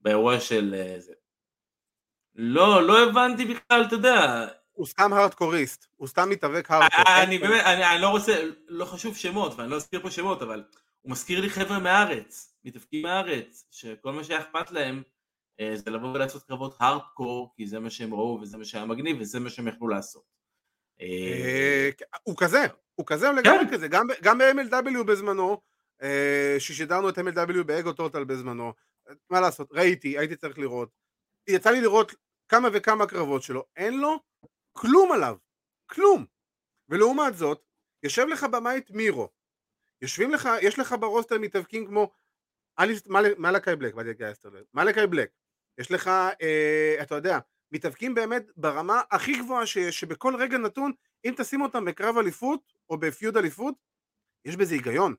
[0.01, 1.13] באירוע של אה, זה.
[2.35, 7.03] לא, לא הבנתי בכלל, אתה יודע, הוא סתם הארדקוריסט, הוא סתם מתאבק הארדקור.
[7.23, 8.33] אני באמת, אני, אני לא רוצה,
[8.67, 10.63] לא חשוב שמות, ואני לא אזכיר פה שמות, אבל
[11.01, 15.03] הוא מזכיר לי חבר'ה מהארץ, מתאבקים מהארץ, שכל מה שהיה אכפת להם
[15.59, 19.17] אה, זה לבוא ולעשות קרבות הארדקור, כי זה מה שהם ראו וזה מה שהיה מגניב
[19.19, 20.23] וזה מה שהם יכלו לעשות.
[21.01, 21.89] אה, אה,
[22.23, 22.65] הוא כזה,
[22.95, 23.73] הוא כזה, הוא לגמרי כן.
[23.73, 23.87] כזה,
[24.21, 25.61] גם, ב-MLW בזמנו,
[26.01, 28.73] אה, ששידרנו את MLW באגו טוטל בזמנו,
[29.29, 31.00] מה לעשות, ראיתי, הייתי צריך לראות,
[31.47, 32.11] יצא לי לראות
[32.49, 34.19] כמה וכמה קרבות שלו, אין לו
[34.71, 35.37] כלום עליו,
[35.85, 36.25] כלום,
[36.89, 37.63] ולעומת זאת,
[38.03, 39.29] יושב לך במאית מירו,
[40.01, 42.11] יושבים לך, יש לך ברוסטר מתאבקים כמו
[43.37, 43.95] מלאקי בלק,
[44.73, 45.29] מלאקי בלק,
[45.77, 46.07] יש לך,
[46.41, 47.39] אה, אתה יודע,
[47.71, 50.91] מתאבקים באמת ברמה הכי גבוהה שיש, שבכל רגע נתון,
[51.25, 53.75] אם תשים אותם בקרב אליפות, או בפיוד אליפות,
[54.45, 55.15] יש בזה היגיון.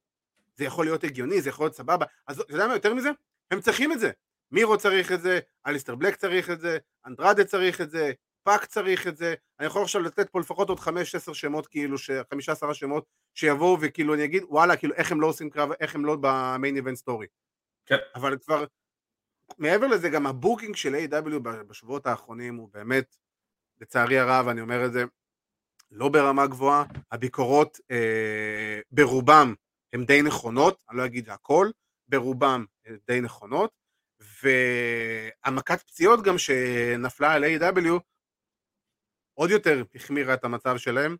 [0.55, 2.07] זה יכול להיות הגיוני, זה יכול להיות סבבה.
[2.27, 3.11] אז אתה יודע מה יותר מזה?
[3.51, 4.11] הם צריכים את זה.
[4.53, 9.07] מירו צריך את זה, אליסטר בלק צריך את זה, אנדרדה צריך את זה, פאק צריך
[9.07, 9.35] את זה.
[9.59, 11.97] אני יכול עכשיו לתת פה לפחות עוד 5-10 שמות, כאילו,
[12.31, 16.05] 15 שמות, שיבואו וכאילו אני אגיד, וואלה, כאילו, איך הם לא עושים קרב, איך הם
[16.05, 17.27] לא ב main event story.
[17.87, 17.97] כן.
[18.15, 18.65] אבל כבר,
[19.59, 21.39] מעבר לזה, גם ה booking של A.E.W.
[21.39, 23.17] בשבועות האחרונים הוא באמת,
[23.81, 25.05] לצערי הרב, אני אומר את זה,
[25.91, 29.55] לא ברמה גבוהה, הביקורות אה, ברובם
[29.93, 31.71] הן די נכונות, אני לא אגיד הכל,
[32.09, 33.82] ברובם הן די נכונות,
[34.43, 37.89] והמכת פציעות גם שנפלה על A.W.
[39.35, 41.17] עוד יותר החמירה את המצב שלהם,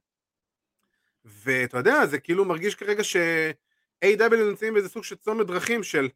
[1.25, 4.37] ואתה יודע, זה כאילו מרגיש כרגע ש-A.W.
[4.37, 6.09] נמצאים באיזה סוג של צומת דרכים של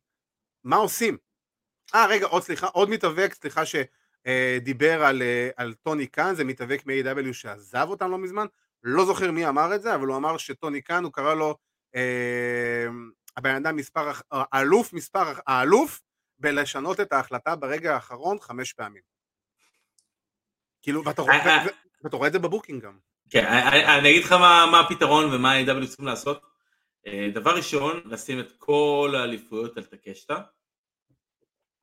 [0.64, 1.16] מה עושים.
[1.94, 6.82] אה, רגע, עוד סליחה, עוד מתאבק, סליחה שדיבר על, אה, על טוני קאן, זה מתאבק
[6.86, 7.32] מ-A.W.
[7.32, 8.46] שעזב אותם לא מזמן,
[8.82, 11.56] לא זוכר מי אמר את זה, אבל הוא אמר שטוני קאן, הוא קרא לו
[11.94, 12.86] אה,
[13.36, 16.00] הבן אדם מספר, אח- האלוף מספר, האלוף
[16.38, 19.02] בלשנות את ההחלטה ברגע האחרון חמש פעמים.
[20.82, 21.66] כאילו, ואתה רואה- אה, אה.
[22.12, 22.98] רואה את זה בבוקינג גם.
[23.30, 26.42] כן, אני, אני אגיד לך מה, הפתרון ומה ה-AW צריכים לעשות.
[27.06, 30.40] אה, דבר ראשון, לשים את כל האליפויות על טקשטה.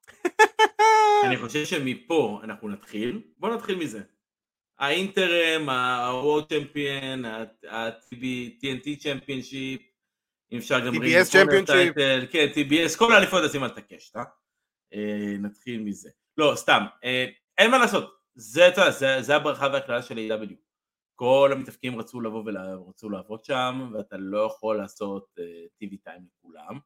[1.27, 4.01] אני חושב שמפה אנחנו נתחיל, בואו נתחיל מזה.
[4.79, 7.27] האינטרם, ה-World Champion,
[7.69, 9.81] ה-TNT Championship,
[10.51, 11.99] אם אפשר גם TBS Championship.
[12.31, 14.23] כן, TBS, כל האליפויות לשים על טקשטה.
[14.93, 16.09] אה, נתחיל מזה.
[16.37, 17.25] לא, סתם, אה,
[17.57, 20.53] אין מה לעשות, זה, יודע, זה, זה הברכה והכללה של A.W.
[21.15, 25.41] כל המתאפקים רצו לבוא ורצו לעבוד שם, ואתה לא יכול לעשות uh,
[25.83, 26.79] TV טיים לכולם.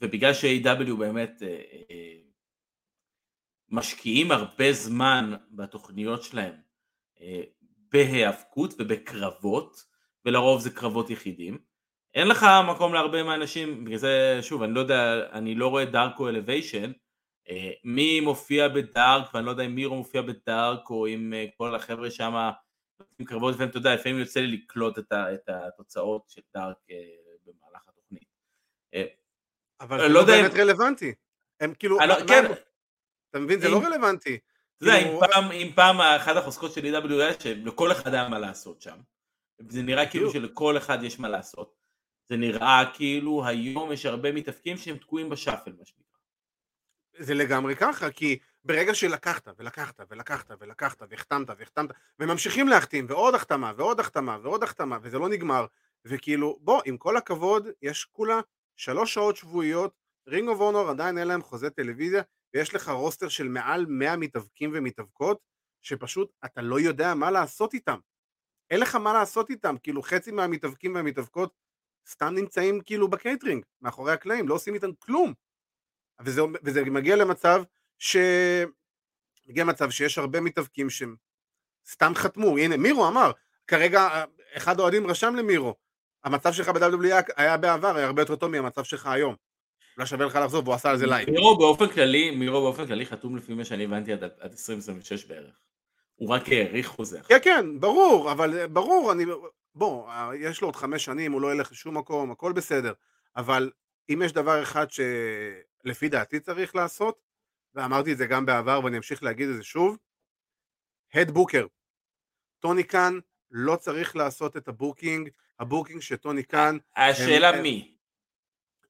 [0.00, 2.30] ובגלל ש-AW באמת uh, uh,
[3.68, 6.54] משקיעים הרבה זמן בתוכניות שלהם
[7.16, 7.20] uh,
[7.92, 9.84] בהיאבקות ובקרבות,
[10.24, 11.58] ולרוב זה קרבות יחידים,
[12.14, 16.28] אין לך מקום להרבה מהאנשים, בגלל זה, שוב, אני לא יודע, אני לא רואה דארקו
[16.28, 16.92] אלוויישן,
[17.84, 22.10] מי מופיע בדארק, ואני לא יודע אם מירו מופיע בדארק, או אם uh, כל החבר'ה
[22.10, 22.34] שם
[23.18, 26.76] עם קרבות, לפעמים אתה יודע, לפעמים יוצא לי לקלוט את, ה, את התוצאות של דארק
[26.90, 26.96] אה,
[27.44, 28.28] במהלך התוכנית.
[28.94, 29.04] אה,
[29.80, 31.14] אבל זה לא לא באמת רלוונטי.
[31.60, 32.44] הם כאילו, לא- כן,
[33.30, 33.60] אתה מבין?
[33.60, 34.38] זה לא רלוונטי.
[34.76, 38.38] אתה יודע, כאילו, אם פעם, אם פעם אחת החוזקות של EWS, שלכל אחד היה מה
[38.38, 38.98] לעשות שם,
[39.68, 40.30] זה נראה כאילו.
[40.30, 41.76] שלכל אחד יש מה לעשות,
[42.28, 46.05] זה נראה כאילו היום יש הרבה מתאפקים שהם תקועים בשאפל, מה שנקרא.
[47.18, 51.90] זה לגמרי ככה, כי ברגע שלקחת ולקחת ולקחת ולקחת והחתמת והחתמת
[52.20, 55.66] וממשיכים להחתים ועוד החתמה ועוד החתמה ועוד החתמה וזה לא נגמר
[56.04, 58.40] וכאילו בוא עם כל הכבוד יש כולה
[58.76, 59.92] שלוש שעות שבועיות
[60.28, 62.22] Ring of Honor עדיין אין להם חוזה טלוויזיה
[62.54, 65.38] ויש לך רוסטר של מעל 100 מתאבקים ומתאבקות
[65.82, 67.98] שפשוט אתה לא יודע מה לעשות איתם
[68.70, 71.54] אין לך מה לעשות איתם, כאילו חצי מהמתאבקים והמתאבקות
[72.08, 75.34] סתם נמצאים כאילו בקייטרינג, מאחורי הקלעים, לא עושים איתם כלום.
[76.20, 77.62] וזה, וזה מגיע למצב
[77.98, 78.16] ש...
[79.46, 81.16] מגיע למצב שיש הרבה מתאבקים שהם
[81.90, 83.30] סתם חתמו, הנה מירו אמר,
[83.66, 84.24] כרגע
[84.56, 85.74] אחד האוהדים רשם למירו,
[86.24, 89.34] המצב שלך ב-WWE היה בעבר, היה הרבה יותר טוב מהמצב שלך היום.
[89.96, 91.28] לא שווה לך לחזור, והוא עשה על זה לייק.
[91.28, 95.54] מירו באופן כללי, מירו באופן כללי חתום לפי מה שאני הבנתי עד, עד 2026 בערך.
[96.14, 97.20] הוא רק האריך חוזה.
[97.28, 99.24] כן, כן, ברור, אבל ברור, אני...
[99.74, 102.92] בוא, יש לו עוד חמש שנים, הוא לא ילך לשום מקום, הכל בסדר.
[103.36, 103.70] אבל
[104.08, 107.18] אם יש דבר אחד שלפי דעתי צריך לעשות,
[107.74, 109.98] ואמרתי את זה גם בעבר ואני אמשיך להגיד את זה שוב,
[111.14, 111.66] head booker.
[112.60, 113.18] טוני קאן
[113.50, 115.28] לא צריך לעשות את ה booking,
[115.60, 116.78] ה booking שטוני קאן...
[116.96, 117.94] השאלה הם, מי?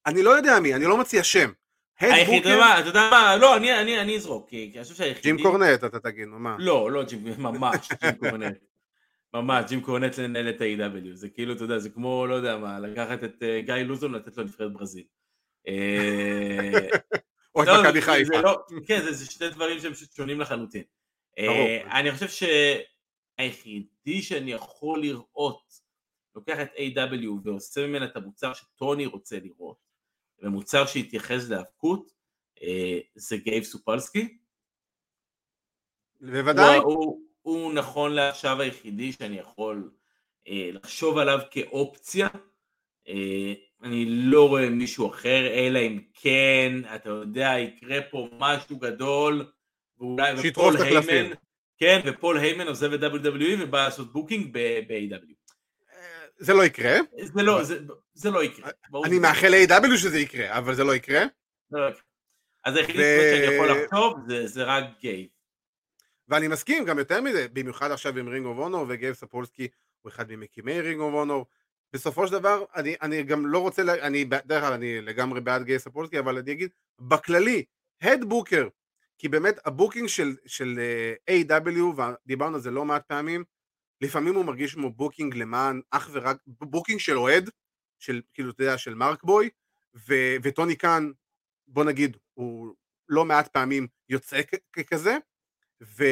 [0.07, 1.53] אני לא יודע מי, אני לא מציע שם.
[2.01, 2.81] היחיד, booker...
[2.81, 5.23] אתה יודע מה, לא, אני, אני, אני אזרוק, כי אני חושב שהיחידי...
[5.23, 6.57] ג'ים קורנט, אתה תגיד, נו מה.
[6.59, 8.57] לא, לא ג'ים, ממש ג'ים קורנט.
[9.35, 12.79] ממש, ג'ים קורנט לנהל את ה-AEW, זה כאילו, אתה יודע, זה כמו, לא יודע מה,
[12.79, 15.05] לקחת את uh, גיא לוזון ולתת לו נבחרת ברזיל.
[15.69, 16.89] אה,
[17.55, 18.41] או אתה לא, מכבי חיפה.
[18.41, 20.83] לא, כן, זה שני דברים שהם פשוט שונים לחלוטין.
[21.39, 22.49] אה, אני חושב
[23.39, 25.81] שהיחידי שאני יכול לראות,
[26.35, 27.29] לוקח את A.W.
[27.45, 29.79] ועושה ממנה את המוצר שטוני רוצה לראות,
[30.43, 32.13] ומוצר שהתייחס להאבקות,
[32.63, 34.39] אה, זה גייב סופלסקי.
[36.21, 36.79] בוודאי.
[36.79, 39.91] הוא, הוא, נכון לעכשיו היחידי שאני יכול
[40.49, 42.29] אה, לחשוב עליו כאופציה.
[43.09, 49.47] אה, אני לא רואה מישהו אחר, אלא אם כן, אתה יודע, יקרה פה משהו גדול,
[49.99, 51.35] ואולי ופול היימן,
[51.79, 55.35] כן, ופול היימן עוזב את WWE ובא לעשות booking ב-AEW.
[56.39, 56.99] זה לא יקרה.
[57.23, 57.79] זה לא, זה,
[58.15, 58.71] זה לא יקרה.
[59.05, 61.25] אני מאחל ל-AEW שזה יקרה, אבל זה לא יקרה.
[61.71, 61.81] לא
[62.65, 63.33] אז היחידי ו...
[63.35, 65.36] שאני יכול לחשוב זה, זה רק גייב.
[66.29, 68.59] ואני מסכים, גם יותר מזה, במיוחד עכשיו עם Ring of
[68.89, 69.69] וגייב ספולסקי
[70.03, 71.49] הוא אחד ממקימי Ring of.
[71.93, 75.79] בסופו של דבר, אני, אני גם לא רוצה, אני, דרך אגב, אני לגמרי בעד גייב
[75.79, 77.65] ספולסקי, אבל אני אגיד, בכללי,
[78.03, 78.69] head booker,
[79.19, 80.81] כי באמת ה booking של, של
[81.29, 83.45] uh, AEW, ודיברנו על זה לא מעט פעמים,
[84.01, 87.51] לפעמים הוא מרגיש כמו booking למען אך ורק, booking של אוהד,
[87.99, 89.51] של כאילו, אתה יודע, של mark boy,
[90.09, 91.11] ו, וטוני קאן,
[91.69, 92.75] בוא נגיד, הוא
[93.09, 94.41] לא מעט פעמים יוצא
[94.73, 95.17] ככזה,
[95.83, 96.05] ו,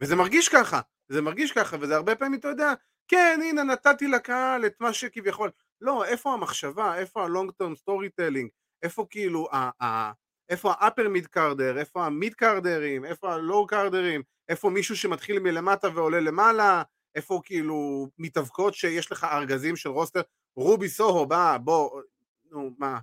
[0.00, 2.72] וזה מרגיש ככה, זה מרגיש ככה, וזה הרבה פעמים, אתה יודע,
[3.08, 5.50] כן, הנה, נתתי לקהל את מה שכביכול,
[5.80, 8.50] לא, איפה המחשבה, איפה ה long term storytelling,
[8.82, 10.12] איפה כאילו, ה, ה,
[10.48, 14.96] איפה ה upper mid carder, איפה ה mid carderים, איפה ה low carderים, איפה מישהו
[14.96, 16.82] שמתחיל מלמטה ועולה למעלה,
[17.14, 20.20] איפה כאילו מתאבקות שיש לך ארגזים של רוסטר,
[20.56, 22.02] Ruby Soho בא, בוא,
[22.50, 22.98] נו מה,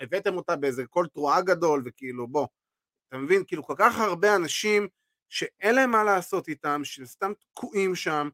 [0.00, 2.46] הבאתם אותה באיזה קול תרועה גדול וכאילו בוא,
[3.14, 4.88] אתה מבין, כאילו כל כך הרבה אנשים
[5.28, 8.28] שאין להם מה לעשות איתם, שסתם תקועים שם,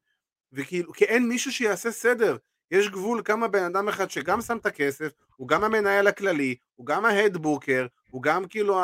[0.53, 2.37] וכאילו, כי אין מישהו שיעשה סדר,
[2.71, 6.87] יש גבול כמה בן אדם אחד שגם שם את הכסף, הוא גם המנהל הכללי, הוא
[6.87, 8.81] גם ה head booker, הוא גם כאילו,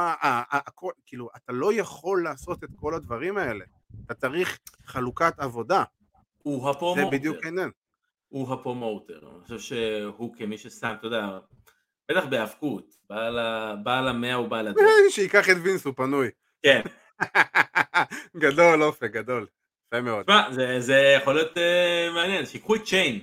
[0.51, 3.65] הכל, כאילו, אתה לא יכול לעשות את כל הדברים האלה.
[4.07, 5.85] אתה צריך חלוקת עבודה.
[6.43, 7.11] הוא ה promoter.
[7.11, 7.71] זה בדיוק העניין.
[8.29, 9.21] הוא ה promoter.
[9.35, 11.39] אני חושב שהוא כמי ששם, אתה יודע,
[12.11, 12.97] בטח בהאבקות,
[13.83, 14.87] בעל המאה הוא בעל הדרך.
[15.11, 16.31] שייקח את וינס, הוא פנוי.
[16.63, 16.81] כן.
[18.45, 19.47] גדול, אופק, גדול.
[19.87, 20.23] יפה מאוד.
[20.23, 23.21] תשמע, זה, זה יכול להיות uh, מעניין, שיקחו את שיין.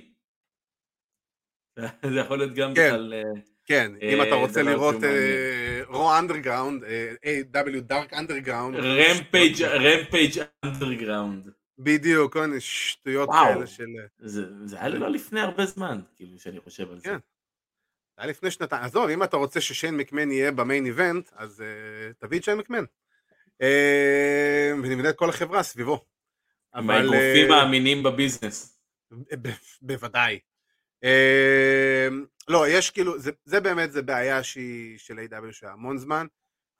[2.12, 2.88] זה יכול להיות גם כן.
[2.88, 3.14] בכלל...
[3.34, 4.94] Uh, כן, אם אתה רוצה לראות
[5.86, 6.84] Raw Underground,
[7.24, 8.76] AEW Dark Underground.
[8.76, 11.50] Rampage Rampage Underground.
[11.78, 13.86] בדיוק, כל מיני שטויות כאלה של...
[14.64, 17.16] זה היה לא לפני הרבה זמן, כאילו, שאני חושב על זה.
[18.16, 18.84] זה היה לפני שנתיים.
[18.84, 21.64] עזוב, אם אתה רוצה ששיין מקמן יהיה ב main event, אז
[22.18, 22.84] תביא את שיין מקמן.
[24.82, 26.04] ונבנה את כל החברה סביבו.
[26.74, 28.78] עם האגרופים מאמינים בביזנס.
[29.82, 30.38] בוודאי.
[32.48, 35.52] לא, יש כאילו, זה, זה באמת, זה בעיה שהיא של A.W.
[35.52, 36.26] של המון זמן.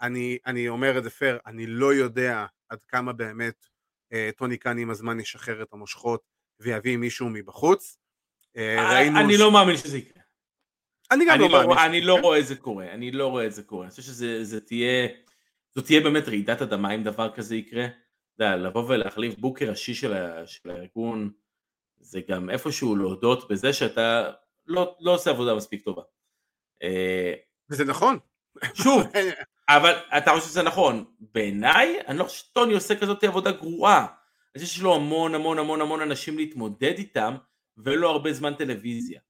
[0.01, 3.67] אני, אני אומר את זה פייר, אני לא יודע עד כמה באמת
[4.13, 6.21] אה, טוני קאן עם הזמן ישחרר את המושכות
[6.61, 7.99] ויביא מישהו מבחוץ.
[8.57, 9.41] אה, אני ש...
[9.41, 10.23] לא מאמין שזה יקרה.
[11.15, 11.79] אני גם אני לא, לא מאמין.
[11.79, 13.85] אני לא רואה את זה קורה, אני לא רואה את זה קורה.
[13.85, 15.09] אני חושב שזה תהיה,
[15.75, 17.85] זו תהיה באמת רעידת אדמה אם דבר כזה יקרה.
[17.85, 20.15] אתה יודע, לבוא ולהחליף בוקר ראשי של,
[20.47, 21.31] של הארגון,
[22.01, 24.31] זה גם איפשהו להודות בזה שאתה
[24.67, 26.03] לא, לא עושה עבודה מספיק טובה.
[26.83, 27.35] אה,
[27.71, 28.19] וזה נכון.
[28.75, 29.03] שוב,
[29.69, 31.05] אבל אתה חושב שזה נכון.
[31.21, 34.07] בעיניי, אני לא חושב שטוני עושה כזאת עבודה גרועה.
[34.55, 37.35] אני חושב שיש לו המון המון המון המון אנשים להתמודד איתם,
[37.77, 39.21] לו הרבה זמן טלוויזיה.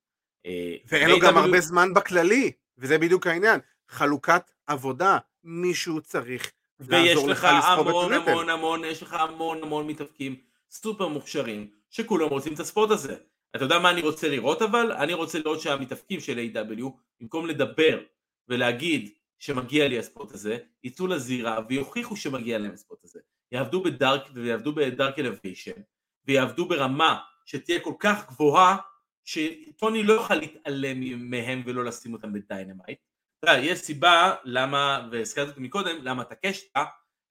[0.47, 3.61] אה, ואין לו גם הרבה זמן בכללי, וזה בדיוק העניין.
[3.89, 8.11] חלוקת עבודה, מישהו צריך לעזור לך לסחוב את הנטל.
[8.11, 10.37] ויש לך המון המון המון, יש לך המון המון מתאבקים
[10.71, 13.17] סופר מוכשרים, שכולם רוצים את הספורט הזה.
[13.57, 14.93] אתה יודע מה אני רוצה לראות אבל?
[14.93, 16.85] אני רוצה לראות שהמתאפקים של A.W.
[17.21, 18.01] במקום לדבר
[18.49, 23.21] ולהגיד שמגיע לי הספורט הזה, יצאו לזירה ויוכיחו שמגיע להם הספורט הזה.
[23.53, 25.81] יעבדו ב Dark ויעבדו ב Dark Elevation
[26.27, 28.77] ויעבדו ברמה שתהיה כל כך גבוהה
[29.25, 32.99] שטוני לא יוכל להתעלם מהם ולא לשים אותם ב Dynamite.
[33.45, 36.85] אתה יודע, יש סיבה למה, והזכרתי אותו מקודם, למה טקשיטה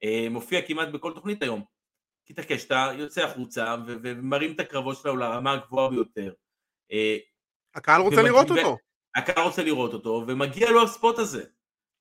[0.04, 1.64] אה, מופיע כמעט בכל תוכנית היום.
[2.26, 6.34] כי טקשיטה יוצא החוצה ו- ומרים את הקרבות שלו לרמה הגבוהה ביותר.
[6.92, 7.18] אה,
[7.76, 8.78] הקהל רוצה ומגיע- לראות אותו.
[9.16, 11.44] הקהל רוצה לראות אותו, ומגיע לו ה spot הזה.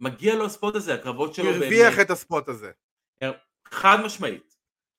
[0.00, 2.70] מגיע לו הספוט הזה, הקרבות שלו הוא הרוויח את הספוט הזה.
[3.68, 4.54] חד משמעית.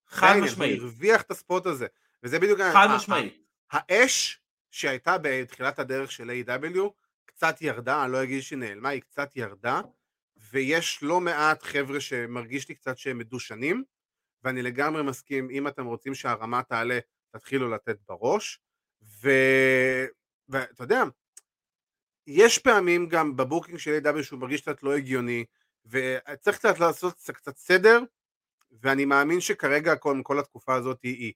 [0.07, 0.79] חד משמעית.
[0.79, 1.87] הוא הרוויח את הספוט הזה.
[2.23, 2.59] וזה בדיוק...
[2.61, 3.43] חד משמעית.
[3.71, 4.42] האש
[4.73, 6.79] שהייתה בתחילת הדרך של A.W.
[7.25, 9.81] קצת ירדה, אני לא אגיד שהיא נעלמה, היא קצת ירדה,
[10.51, 13.83] ויש לא מעט חבר'ה שמרגיש לי קצת שהם מדושנים,
[14.43, 16.99] ואני לגמרי מסכים, אם אתם רוצים שהרמה תעלה,
[17.31, 18.59] תתחילו לתת בראש.
[20.49, 21.03] ואתה יודע,
[22.27, 24.23] יש פעמים גם בבוקינג של A.W.
[24.23, 25.45] שהוא מרגיש קצת לא הגיוני,
[25.85, 27.99] וצריך קצת לעשות קצת, סדר,
[28.71, 31.33] ואני מאמין שכרגע כל, כל התקופה הזאת היא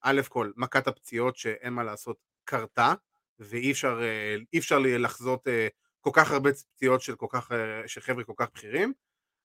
[0.00, 2.94] א' כל מכת הפציעות שאין מה לעשות קרתה
[3.38, 5.68] ואי אפשר, אה, אפשר לחזות אה,
[6.00, 8.92] כל כך הרבה פציעות של כל כך, אה, של חבר'ה כל כך בכירים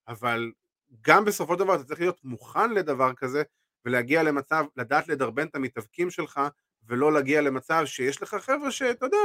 [0.08, 0.52] אבל
[1.00, 3.42] גם בסופו של דבר אתה צריך להיות מוכן לדבר כזה
[3.84, 6.40] ולהגיע למצב, לדעת לדרבן את המתאבקים שלך
[6.86, 9.18] ולא להגיע למצב שיש לך חבר'ה שאתה יודע,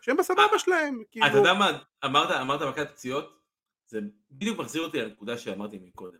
[0.00, 3.38] שהם בסבבה שלהם כאילו, אתה יודע מה, אמרת, אמרת מכת פציעות,
[3.86, 4.00] זה
[4.30, 6.18] בדיוק מחזיר אותי לנקודה שאמרתי מקודם.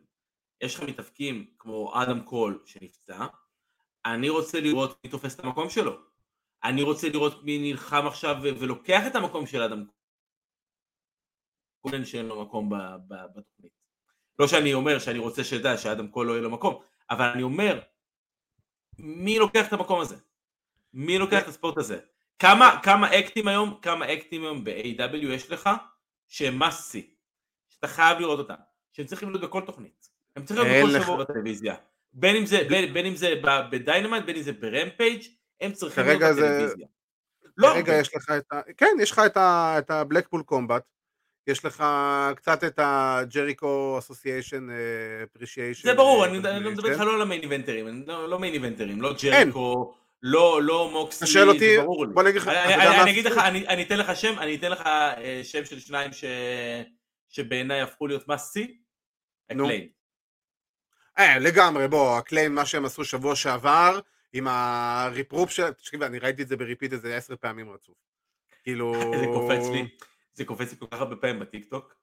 [0.60, 3.26] יש לך מתאבקים כמו אדם קול שנפצע,
[4.06, 6.11] אני רוצה לראות מי תופס את המקום שלו.
[6.64, 9.84] אני רוצה לראות מי נלחם עכשיו ולוקח את המקום של אדם
[11.80, 12.70] קול שאין לו מקום
[13.08, 13.72] בתוכנית.
[14.38, 17.80] לא שאני אומר שאני רוצה שידע שאדם קול לא יהיה לו מקום, אבל אני אומר,
[18.98, 20.16] מי לוקח את המקום הזה?
[20.92, 22.00] מי לוקח את ה spot הזה?
[22.38, 25.70] כמה, כמה אקטים היום, כמה אקטים היום ב-AEW יש לך
[26.28, 27.06] שהם must see,
[27.68, 28.54] שאתה חייב לראות אותם,
[28.92, 31.02] שהם צריכים להיות בכל תוכנית, הם צריכים להיות בכל.
[31.02, 31.76] שבוע בטלוויזיה,
[32.12, 35.22] בין אם זה, בין, בין אם זה ב- ב Dynamite, בין אם זה ב Rampage,
[35.62, 36.86] הם צריכים להיות זה- בטלוויזיה.
[37.56, 38.00] לא כרגע הרבה.
[38.00, 38.60] יש לך את ה...
[38.76, 40.82] כן, יש לך את ה- את ה Blackpool Combat,
[41.46, 41.84] יש לך
[42.36, 44.68] קצת את ה Jericho Association
[45.24, 45.88] Appreciation.
[45.88, 48.54] זה ברור, אני אני לא מדבר איתך לא על ה main eventerים, לא לא main
[48.54, 49.14] eventerים, לא.
[49.22, 52.12] ג'ריקו, לא לא מוקסלי, שואל אותי, זה ברור לי.
[52.12, 53.38] בוא נגיד לך, אני- אני אני אגיד לך?
[53.38, 56.24] אני אני אתן לך שם, אני אתן לך אה, שם של שניים ש-
[57.28, 58.24] שבעיניי הפכו להיות
[59.54, 59.64] נו.
[59.64, 59.88] The Acclaimed.
[61.18, 64.00] אה, לגמרי, בוא, The Acclaimed, מה שהם עשו שבוע שעבר,
[64.32, 65.70] עם ה rap-off של...
[65.70, 67.96] תקשיב, אני ראיתי את זה ב repeat איזה עשר פעמים רצוף.
[68.62, 68.94] כאילו...
[69.20, 69.88] זה קופץ לי,
[70.34, 71.94] זה קופץ לי כל כך הרבה פעמים בטיקטוק.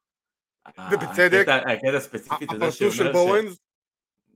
[0.92, 1.46] ובצדק.
[1.48, 3.60] הקטע- הספציפית הזה הפרצוף של בורנס,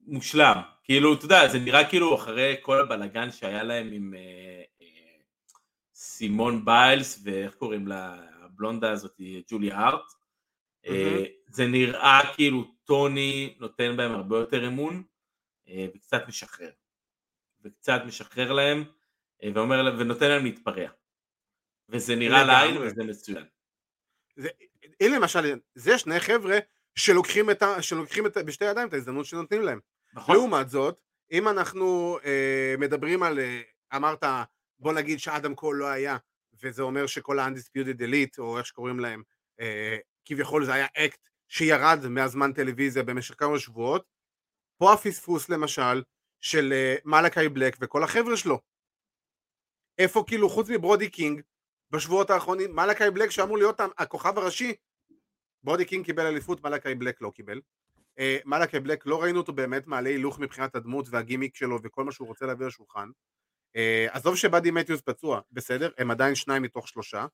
[0.07, 0.61] מושלם.
[0.83, 4.87] כאילו, אתה יודע, זה נראה כאילו אחרי כל הבלגן שהיה להם עם אה, אה,
[5.95, 9.21] סימון ביילס, ואיך קוראים לה, הבלונדה הזאת,
[9.51, 10.01] ג'ולי הארט.
[10.87, 11.23] אה.
[11.47, 15.03] זה נראה כאילו טוני נותן בהם הרבה יותר אמון,
[15.95, 16.71] וקצת משחרר.
[17.63, 18.83] וקצת משחרר להם,
[19.43, 20.89] אה, ואומר ונותן להם להתפרע.
[21.89, 22.43] וזה נראה.
[22.43, 23.45] לעין וזה מצוין.
[25.01, 26.59] הנה למשל, זה שני חבר'ה
[26.95, 27.81] שלוקחים, את ה...
[27.81, 28.37] שלוקחים את...
[28.37, 29.79] בשתי ידיים את ההזדמנות שנותנים להם.
[30.13, 30.35] נכון?
[30.35, 30.99] לעומת זאת,
[31.31, 33.61] אם אנחנו אה, מדברים על, אה,
[33.95, 34.23] אמרת,
[34.79, 36.17] בוא נגיד שאדם קול לא היה,
[36.63, 39.23] וזה אומר שכל ה-undisputed elite, או איך שקוראים להם,
[39.59, 44.05] אה, כביכול זה היה אקט שירד מהזמן טלוויזיה במשך כמה שבועות,
[44.77, 46.01] פה הפספוס למשל
[46.43, 48.59] של אה, Malakai Black וכל החבר'ה שלו.
[49.97, 51.41] איפה כאילו, חוץ מ Brody King,
[51.91, 54.73] בשבועות האחרונים, Malakai Black שאמור להיות הכוכב הראשי,
[55.63, 57.61] Brody King קיבל אליפות, Malakai Black לא קיבל.
[58.19, 62.11] אה, Malakai Black, לא ראינו אותו באמת מעלה הילוך מבחינת הדמות והגימיק שלו וכל מה
[62.11, 63.09] שהוא רוצה להביא לשולחן.
[63.75, 67.25] אה, עזוב ש Buddy Matthews פצוע, בסדר, הם עדיין שניים מתוך שלושה.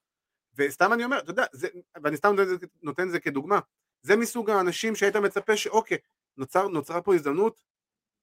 [0.56, 1.68] וסתם אני אומר, אתה יודע, זה,
[2.04, 2.36] ואני סתם
[2.82, 3.60] נותן, את זה- כדוגמה,
[4.02, 5.98] זה מסוג האנשים שהיית מצפה שאוקיי,
[6.38, 7.69] נוצר, נוצרה פה הזדמנות,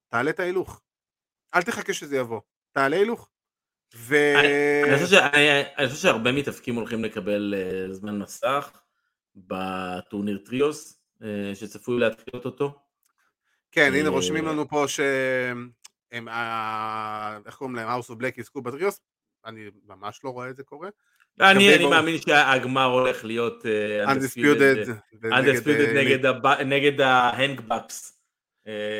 [0.09, 0.81] תעלה את ההילוך.
[1.55, 2.41] אל תחכה שזה יבוא,
[2.71, 3.29] תעלה הילוך.
[3.95, 4.15] ו...
[4.85, 8.71] אני חושב ש- אני- אני חושב שהרבה מתאפקים הולכים לקבל אה, זמן מסך
[9.35, 12.75] בטורניר טריוס, אה, שצפוי להתחיל אותו.
[13.71, 16.27] כן, הנה אה, רושמים לנו פה שהם,
[17.45, 18.99] איך קוראים להם, of Black יזכו בטריוס,
[19.45, 20.89] אני ממש לא רואה את זה קורה.
[21.41, 23.65] אני לגבי אני מאמין שהגמר הולך להיות
[24.05, 26.61] Undisputed, undisputed נגד הב-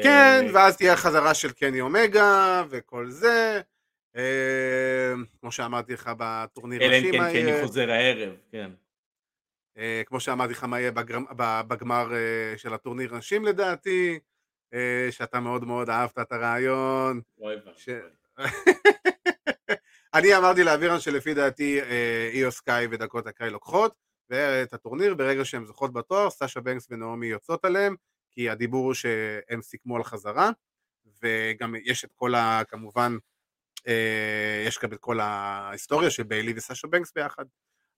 [0.04, 3.62] כן, ואז תהיה חזרה של קני אומגה וכל זה.
[4.16, 8.72] אה, כמו שאמרתי לך בטורניר אלא אם כן קני חוזר הערב, כן.
[9.78, 10.92] אה, כמו שאמרתי לך מה יהיה
[11.68, 14.20] בגמר אה, של הטורניר נשים לדעתי,
[14.74, 17.22] אה, שאתה מאוד מאוד אהבת את הרעיון.
[20.14, 23.94] אני אמרתי לאבירן שלפי דעתי אה, איו סקאי ודקות הקאי לוקחות
[24.30, 27.96] ואת הטורניר ברגע שהן זוכות בתואר, סאשה בנקס ונעמי יוצאות עליהם
[28.38, 30.50] כי הדיבור הוא שהם סיכמו על חזרה
[31.24, 32.62] וגם יש את כל ה...
[32.68, 33.18] כמובן
[33.88, 37.46] אה, יש גם את כל ההיסטוריה של ביילי וסאשה בנקס ביחד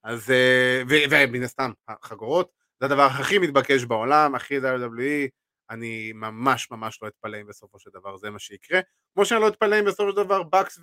[0.03, 5.27] אז, אה, ומן הסתם החגורות זה הדבר הכי מתבקש בעולם, הכי WWE
[5.69, 8.79] אני ממש ממש לא אתפלא אם בסופו של דבר זה מה שיקרה.
[9.13, 10.79] כמו שאני לא אתפלא אם בסופו של דבר בקס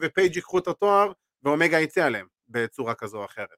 [0.00, 3.56] ופייג' ייקחו את התואר ואומגה יצא עליהם בצורה כזו או אחרת.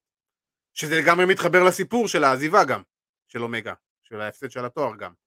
[0.74, 2.82] שזה לגמרי מתחבר לסיפור של העזיבה גם,
[3.28, 5.23] של אומגה, של ההפסד של התואר גם,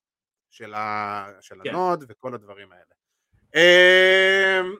[0.50, 1.28] של, ה...
[1.42, 1.70] של כן.
[1.70, 2.84] ה nod וכל הדברים האלה.
[3.56, 4.76] אמ,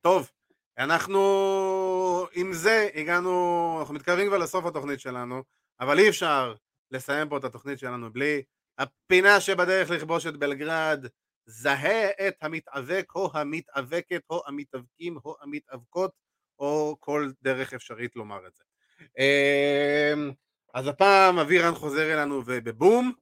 [0.00, 0.30] טוב,
[0.78, 5.42] אנחנו עם זה הגענו, אנחנו מתקרבים כבר לסוף התוכנית שלנו,
[5.80, 6.54] אבל אי אפשר
[6.90, 8.42] לסיים פה את התוכנית שלנו בלי
[8.78, 11.06] הפינה שבדרך לכבוש את בלגרד,
[11.46, 16.12] זהה את המתאבק או המתאבקת או המתאבקים או המתאבקות
[16.58, 18.64] או כל דרך אפשרית לומר את זה.
[19.18, 20.30] אמ,
[20.74, 23.12] אז הפעם אבירן חוזר אלינו בבום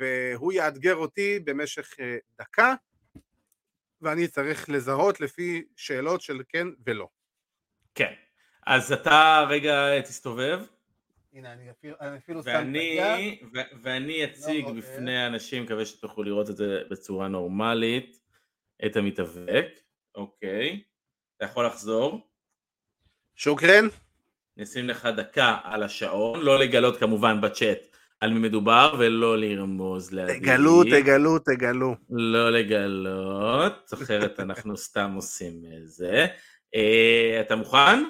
[0.00, 2.74] והוא יאתגר אותי במשך אה, דקה
[4.00, 7.08] ואני צריך לזהות לפי שאלות של כן ולא.
[7.94, 8.12] כן,
[8.66, 10.60] אז אתה רגע תסתובב
[11.32, 13.66] הנה, אני אפילו, אני אפילו ואני, שם את היד.
[13.82, 18.20] ואני אציג לא, בפני האנשים, מקווה שתוכלו לראות את זה בצורה נורמלית,
[18.86, 19.66] את המתאבק,
[20.14, 20.82] אוקיי.
[21.36, 22.30] אתה יכול לחזור.
[23.36, 23.88] שוקרן.
[24.56, 30.42] נשים לך דקה על השעון, לא לגלות כמובן בצ'אט על מי מדובר ולא לרמוז להגיד.
[30.42, 31.96] תגלו, תגלו, תגלו.
[32.10, 36.26] לא לגלות, אחרת אנחנו סתם עושים זה.
[36.74, 38.04] אה, אתה מוכן?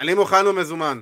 [0.00, 1.00] אני מוכן ומזומן.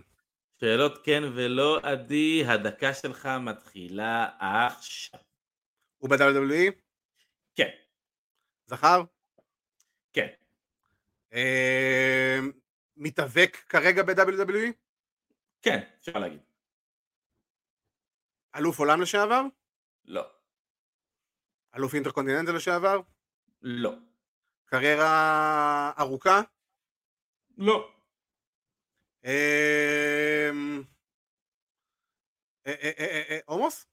[0.61, 5.21] שאלות כן ולא, עדי, הדקה שלך מתחילה עכשיו.
[5.99, 6.73] הוא ב-WWE?
[7.55, 7.69] כן.
[8.67, 9.03] זכר?
[10.13, 10.27] כן.
[11.35, 12.39] אה,
[12.97, 14.73] מתאבק כרגע ב-WWE?
[15.63, 16.50] כן, אפשר להגיד.
[18.57, 19.43] אלוף עולם לשעבר?
[20.05, 20.23] לא.
[21.77, 23.01] אלוף אינטרקונטיננטל לשעבר?
[23.63, 23.95] לא.
[24.65, 26.41] קריירה ארוכה?
[27.59, 27.93] לא.
[29.25, 29.31] אמ,
[32.67, 33.87] אה, אה, אה, עומוס?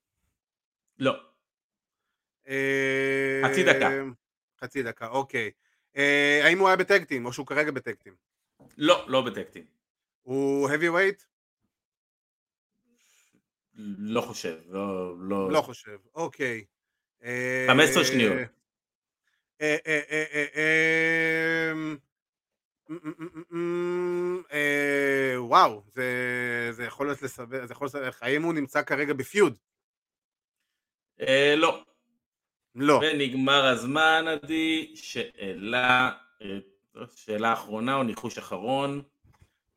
[1.00, 1.14] לא.
[3.46, 3.90] חצי דקה.
[4.62, 5.52] חצי דקה, אוקיי.
[6.44, 8.16] האם הוא היה בטקטים, או שהוא כרגע בטקטים?
[8.78, 9.66] לא, לא בטקטים.
[10.24, 11.26] הוא heavy weight?
[13.78, 15.16] לא חושב, לא...
[15.20, 16.66] לא, לא חושב, אוקיי.
[17.68, 18.34] 15 שניות.
[25.38, 25.84] וואו,
[26.72, 29.58] זה יכול להיות לסבר, זה יכול לסבר, האם הוא נמצא כרגע בפיוד?
[31.22, 31.84] אה, לא.
[32.76, 33.02] לא.
[33.02, 36.12] ונגמר הזמן, עדי, שאלה,
[36.42, 36.58] אה,
[37.16, 39.02] שאלה אחרונה או ניחוש אחרון?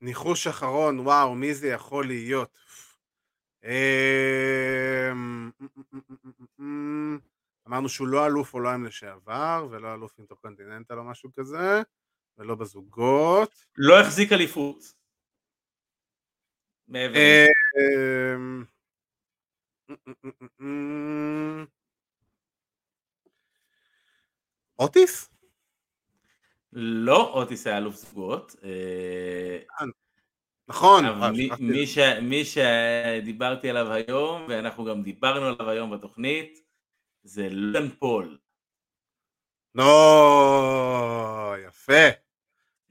[0.00, 2.50] ניחוש אחרון, וואו, מי זה יכול להיות?
[7.68, 11.82] אמרנו שהוא לא אלוף עולם לשעבר, ולא אלוף אינטרקונטיננטל או משהו כזה.
[12.38, 13.66] ולא בזוגות.
[13.76, 14.94] לא החזיק אליפות.
[16.88, 17.18] מעבר.
[18.36, 18.64] אמ,
[24.78, 25.28] אוטיס?
[26.72, 28.56] לא, אוטיס היה אלוף זוגות.
[30.70, 31.04] נכון.
[32.22, 36.58] מי שדיברתי עליו היום, ואנחנו גם דיברנו עליו היום בתוכנית,
[37.22, 38.38] זה לן פול.
[39.74, 39.82] נו,
[41.68, 42.08] יפה.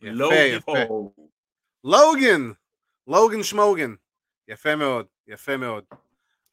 [0.02, 0.74] יפה, יפה.
[1.84, 2.52] לוגן,
[3.08, 3.94] לוגן שמוגן.
[4.48, 5.86] יפה מאוד, יפה מאוד.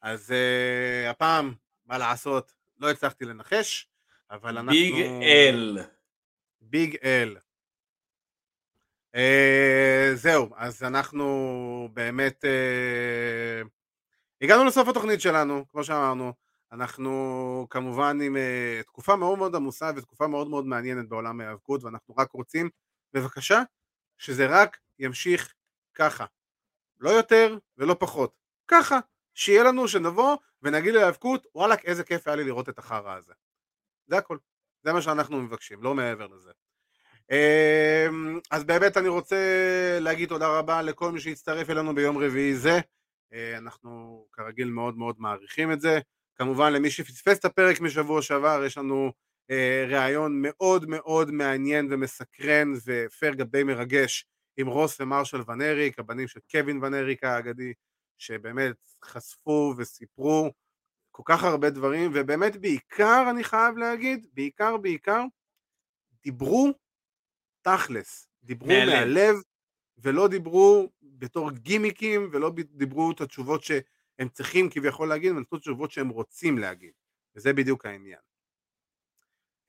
[0.01, 1.53] אז uh, הפעם,
[1.85, 3.89] מה לעשות, לא הצלחתי לנחש,
[4.31, 4.71] אבל אנחנו...
[4.71, 5.77] ביג אל.
[6.61, 7.37] ביג אל.
[9.17, 13.67] Uh, זהו, אז אנחנו באמת uh,
[14.41, 16.33] הגענו לסוף התוכנית שלנו, כמו שאמרנו.
[16.71, 22.15] אנחנו כמובן עם uh, תקופה מאוד מאוד עמוסה ותקופה מאוד מאוד מעניינת בעולם ההיאבקות, ואנחנו
[22.17, 22.69] רק רוצים
[23.13, 23.61] בבקשה,
[24.17, 25.53] שזה רק ימשיך
[25.93, 26.25] ככה.
[26.99, 28.35] לא יותר ולא פחות.
[28.67, 28.99] ככה,
[29.33, 33.33] שיהיה לנו שנבוא ונגיד להיאבקות, וואלכ איזה כיף היה לי לראות את החרא הזה.
[34.07, 34.37] זה הכל.
[34.83, 36.51] זה מה שאנחנו מבקשים, לא מעבר לזה.
[37.31, 39.37] אמ, אז באמת אני רוצה
[40.01, 42.79] להגיד תודה רבה לכל מי שהצטרף אלינו ביום רביעי זה.
[43.33, 45.99] אה, אנחנו כרגיל מאוד מאוד מעריכים את זה.
[46.35, 49.11] כמובן למי שפספס את הפרק משבוע שעבר, יש לנו
[49.51, 54.25] אה, ראיון מאוד מאוד מעניין ומסקרן ופייר גבי מרגש
[54.57, 57.73] עם רוס ומרשל ונריק, הבנים של קווין ונריק האגדי,
[58.17, 58.75] שבאמת
[59.05, 60.51] חשפו וסיפרו
[61.11, 65.23] כל כך הרבה דברים, ובאמת בעיקר, אני חייב להגיד, בעיקר בעיקר,
[66.23, 66.73] דיברו
[67.67, 68.93] תכלס, דיברו מהלב.
[68.93, 69.35] מהלב,
[69.97, 75.91] ולא דיברו בתור גימיקים, ולא דיברו את התשובות שהם צריכים כביכול להגיד, הם נתנו תשובות
[75.91, 76.91] שהם רוצים להגיד,
[77.35, 78.19] וזה בדיוק העניין.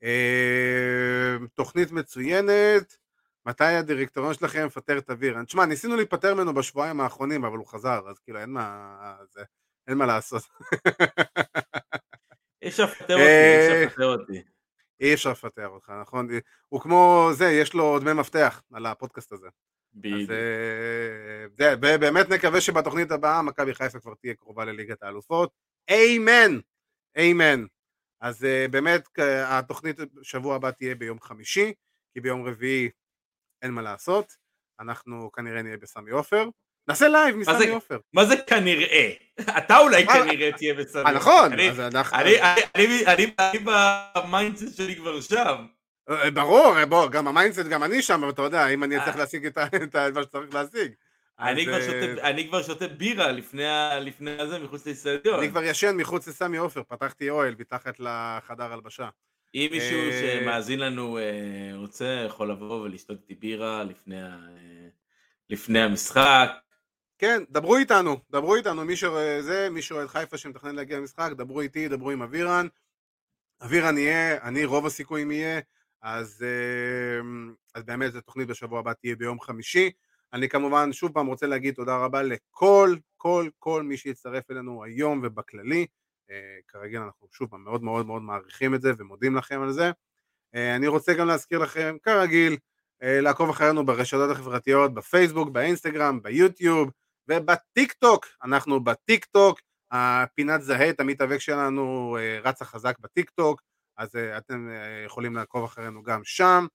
[0.03, 2.97] אה, תוכנית מצוינת,
[3.45, 5.45] מתי הדירקטוריון שלכם מפטר את אבירן?
[5.45, 9.41] תשמע, ניסינו להיפטר ממנו בשבועיים האחרונים, אבל הוא חזר, אז כאילו אין מה, זה,
[9.87, 10.43] אין מה לעשות.
[12.61, 14.43] אי אפשר לפטר אותי, אי אפשר אה, לפטר אותי.
[14.99, 16.27] אי אפשר לפטר אותך, נכון?
[16.69, 19.47] הוא כמו זה, יש לו דמי מפתח על הפודקאסט הזה.
[19.47, 20.31] אז בדיוק.
[20.31, 25.51] אה, זה, באמת נקווה שבתוכנית הבאה מכבי חיפה כבר תהיה קרובה לליגת האלופות.
[25.89, 26.59] Amen!
[27.17, 27.65] Amen.
[28.21, 29.07] אז אה, באמת
[29.45, 31.73] התוכנית שבוע הבא תהיה ביום חמישי,
[32.13, 32.89] כי ביום רביעי
[33.61, 34.33] אין מה לעשות.
[34.79, 36.49] אנחנו כנראה נהיה בסמי עופר.
[36.89, 37.97] נעשה לייב מסמי עופר.
[38.13, 39.09] מה זה כנראה?
[39.57, 41.05] אתה אולי כנראה תהיה בסדר.
[41.05, 42.17] אה, נכון, אז אנחנו...
[42.17, 43.33] אני-
[44.15, 45.65] ב mindset שלי כבר שם.
[46.09, 48.97] אה, ברור, אה, בוא, גם ה mindset, גם אני שם, אבל אתה יודע, אם אני
[48.97, 49.15] אצליח.
[49.15, 49.57] להשיג את
[50.13, 50.91] מה שצריך להשיג.
[51.39, 51.65] אני
[52.47, 55.39] כבר שותה- בירה לפני הזה מחוץ לאיצטדיון.
[55.39, 59.09] אני כבר ישן מחוץ לסמי עופר, פתחתי אוהל מתחת לחדר הלבשה.
[59.55, 61.17] אם מישהו שמאזין לנו
[61.75, 64.37] רוצה, יכול לבוא ולשתות איתי בירה לפני ה-
[65.49, 66.49] לפני המשחק.
[67.19, 71.31] כן, דברו איתנו, דברו איתנו, מי שרואה זה, מי שרואה את חיפה שמתכנן להגיע למשחק,
[71.31, 72.67] דברו איתי, דברו עם אבירן.
[73.61, 75.59] אבירן יהיה, אני רוב הסיכויים יהיה,
[76.01, 79.91] אז, אה, אז באמת זו תוכנית בשבוע הבא תהיה ביום חמישי.
[80.33, 85.21] אני כמובן שוב פעם רוצה להגיד תודה רבה לכל, כל, כל מי שהצטרף אלינו היום
[85.23, 85.85] ובכללי.
[86.31, 86.35] אה,
[86.67, 89.91] כרגיל אנחנו שוב פעם מאוד מאוד מאוד מעריכים את זה ומודים לכם על זה.
[90.55, 92.57] אה, אני רוצה גם להזכיר לכם, כרגיל,
[93.03, 96.91] אה, לעקוב אחרינו ברשתות החברתיות, בפייסבוק, באינסטגרם, ביוטיוב
[97.29, 98.25] ובטיק טוק.
[98.43, 99.59] אנחנו בטיק טוק,
[99.91, 103.61] הפינת זהה את המתאבק שלנו אה, רצה חזק בטיק טוק,
[103.97, 106.65] אז אה, אתם אה, יכולים לעקוב אחרינו גם שם.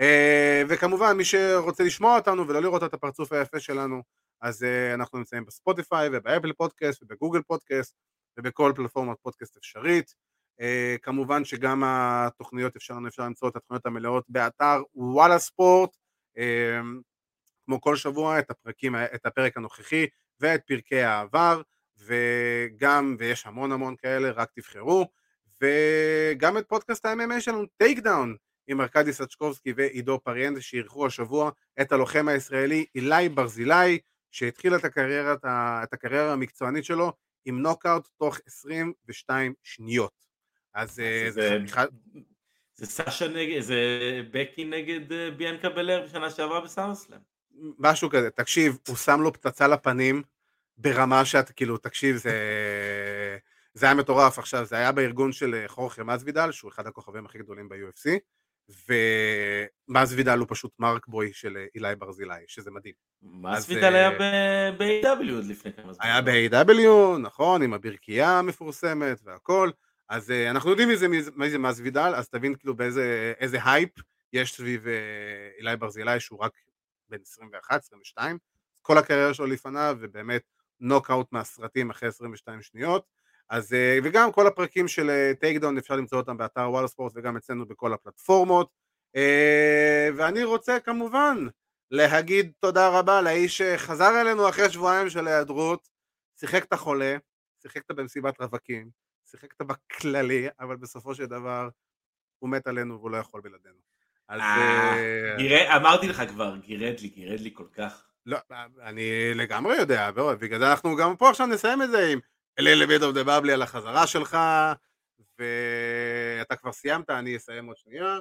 [0.00, 4.02] אה, וכמובן, מי שרוצה לשמוע אותנו ולא לראות את הפרצוף היפה שלנו,
[4.42, 7.94] אז אה, אנחנו נמצאים בספוטיפיי ובאפל פודקאסט ובגוגל פודקאסט
[8.38, 10.14] ובכל פלטפורמת פודקאסט אפשרית.
[11.02, 15.90] כמובן שגם התוכניות אפשר אפשר למצוא את התוכניות המלאות באתר וואלה ספורט
[17.66, 20.06] כמו כל שבוע את הפרקים, את הפרק הנוכחי
[20.40, 21.62] ואת פרקי העבר
[21.98, 25.08] וגם, ויש המון המון כאלה, רק תבחרו
[25.62, 28.36] וגם את פודקאסט ה-MMA שלנו, Take Down
[28.66, 31.50] עם ארכדי סצ'קובסקי ועידו פריאנדה שאירחו השבוע
[31.80, 33.98] את הלוחם הישראלי אילי ברזילי
[34.30, 35.34] שהתחיל את הקריירה,
[35.82, 37.12] את הקריירה המקצוענית שלו
[37.44, 40.12] עם נוקאוט תוך 22 שניות.
[40.74, 41.84] אז אה, זה- זה חתיכה...
[42.74, 43.76] זה סאשה נגד, זה
[44.30, 47.31] בקי נגד אה, ביאנקה בלר בשנה שעברה ב SummerSlam.
[47.78, 50.22] משהו כזה, תקשיב, הוא שם לו פצצה לפנים
[50.76, 52.32] ברמה שאת, כאילו, תקשיב, זה...
[53.74, 57.38] זה היה מטורף עכשיו, זה היה בארגון של אה, חורחה מזווידל, שהוא אחד הכוכבים הכי
[57.38, 58.08] גדולים ב-UFC,
[59.88, 62.94] ומזווידל הוא פשוט mark boy של אה, אילי ברזילי, שזה מדהים.
[63.48, 64.10] מזווידל אה, היה
[64.72, 66.04] ב-AEW עוד לפני כמה זמן.
[66.06, 69.70] היה ב-AEW, נכון, עם הברכייה המפורסמת והכל,
[70.08, 73.58] אז אנחנו יודעים מי זה, מי זה- מי זה מזווידל, אז תבין כאילו באיזה איזה
[73.64, 73.90] הייפ
[74.32, 74.86] יש סביב
[75.58, 76.52] אילי ברזילי שהוא רק
[77.12, 77.18] בן
[78.18, 78.20] 21-22,
[78.82, 80.42] כל הקריירה שלו לפניו, ובאמת
[80.80, 83.06] נוקאוט מהסרטים אחרי 22 שניות,
[83.48, 87.36] אז אה, וגם כל הפרקים של Take Down אפשר למצוא אותם באתר וואלה ספורט וגם
[87.36, 88.70] אצלנו בכל הפלטפורמות,
[89.16, 89.20] אה,
[90.16, 91.46] ואני רוצה כמובן
[91.90, 95.88] להגיד תודה רבה לאיש שחזר אלינו אחרי שבועיים של היעדרות,
[96.40, 97.16] שיחק את החולה,
[97.62, 98.90] שיחקת במסיבת רווקים,
[99.30, 101.68] שיחקת בכללי, אבל בסופו של דבר
[102.38, 103.91] הוא מת עלינו והוא לא יכול בלעדינו.
[104.28, 108.06] אז אה, אה, אמרתי לך כבר, גירד לי, גירד לי כל כך.
[108.26, 108.38] לא,
[108.82, 110.10] אני לגמרי יודע,
[110.40, 112.18] בגלל זה אנחנו גם פה עכשיו נסיים את זה עם
[112.58, 114.38] אלה ביד אוף דה בבלי על החזרה שלך,
[115.38, 118.18] ואתה כבר סיימת, אני אסיים עוד שנייה.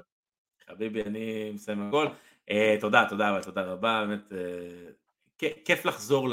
[0.70, 2.08] חביבי, אני מסיים הכל.
[2.50, 4.34] אה, תודה, תודה, אבל תודה רבה, באמת,
[5.66, 6.30] כיף לחזור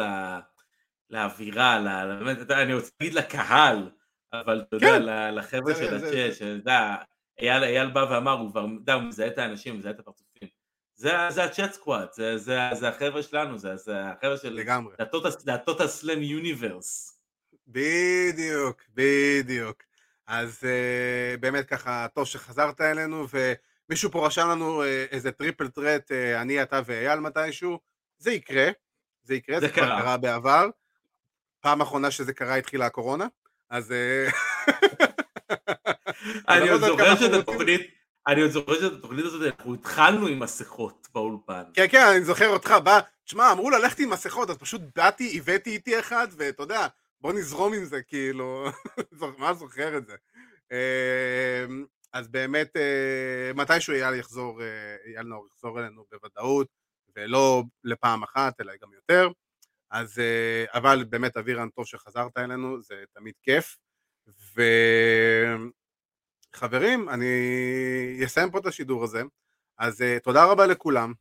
[1.10, 3.90] לאווירה, באמת, אני רוצה להגיד לקהל,
[4.32, 5.34] אבל אתה יודע, כן.
[5.34, 6.96] לחבר'ה של הצ'אט, שאתה יודע,
[7.40, 10.48] אייל אייל בא ואמר, הוא כבר, יודע, הוא מזהה את האנשים, הוא מזהה את הפרצופים.
[10.96, 14.52] זה זה ה chat squad, זה- זה זה החבר'ה שלנו, זה זה החבר'ה של...
[14.52, 14.94] לגמרי.
[15.38, 17.18] זה הטוטה סלאם יוניברס.
[17.66, 19.82] בדיוק, בדיוק.
[20.26, 23.26] אז אה, באמת ככה, טוב שחזרת אלינו,
[23.88, 27.78] ומישהו פה רשם לנו אה, איזה triple threat, אה, אני, אתה ואייל מתישהו,
[28.18, 28.68] זה יקרה,
[29.22, 30.00] זה יקרה, זה זה, קרה.
[30.02, 30.68] קרה בעבר.
[31.60, 33.26] פעם אחרונה שזה קרה התחילה הקורונה,
[33.70, 33.94] אז...
[36.48, 37.80] אני לא עוד זוכר שאת התוכנית,
[38.26, 41.62] אני עוד זוכר שאת התוכנית הזאת, אנחנו התחלנו עם מסכות באולפן.
[41.74, 45.70] כן, כן, אני זוכר אותך, בא, תשמע, אמרו ללכת עם מסכות, אז פשוט באתי, הבאתי
[45.70, 46.86] איתי אחד, ואתה יודע,
[47.20, 48.66] בוא נזרום עם זה, כאילו,
[49.38, 50.14] ממש זוכר את זה.
[50.72, 56.66] אמ, אז באמת, אה, מתישהו אייל יחזור, אה, אייל נאור יחזור אלינו בוודאות,
[57.16, 59.28] ולא לפעם אחת, אלא גם יותר.
[59.90, 63.76] אז, אה, אבל באמת אבירן, טוב שחזרת אלינו, זה תמיד כיף.
[66.58, 67.26] וחברים, אני
[68.26, 69.22] אסיים פה את השידור הזה.
[69.78, 71.12] אז uh, תודה רבה לכולם.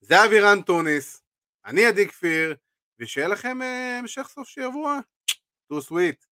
[0.00, 1.22] זה אבירן טוניס,
[1.66, 2.56] אני עדי כפיר,
[2.98, 3.64] ושיהיה לכם uh,
[4.00, 4.98] המשך סוף שבוע.
[5.68, 6.24] טו סוויט.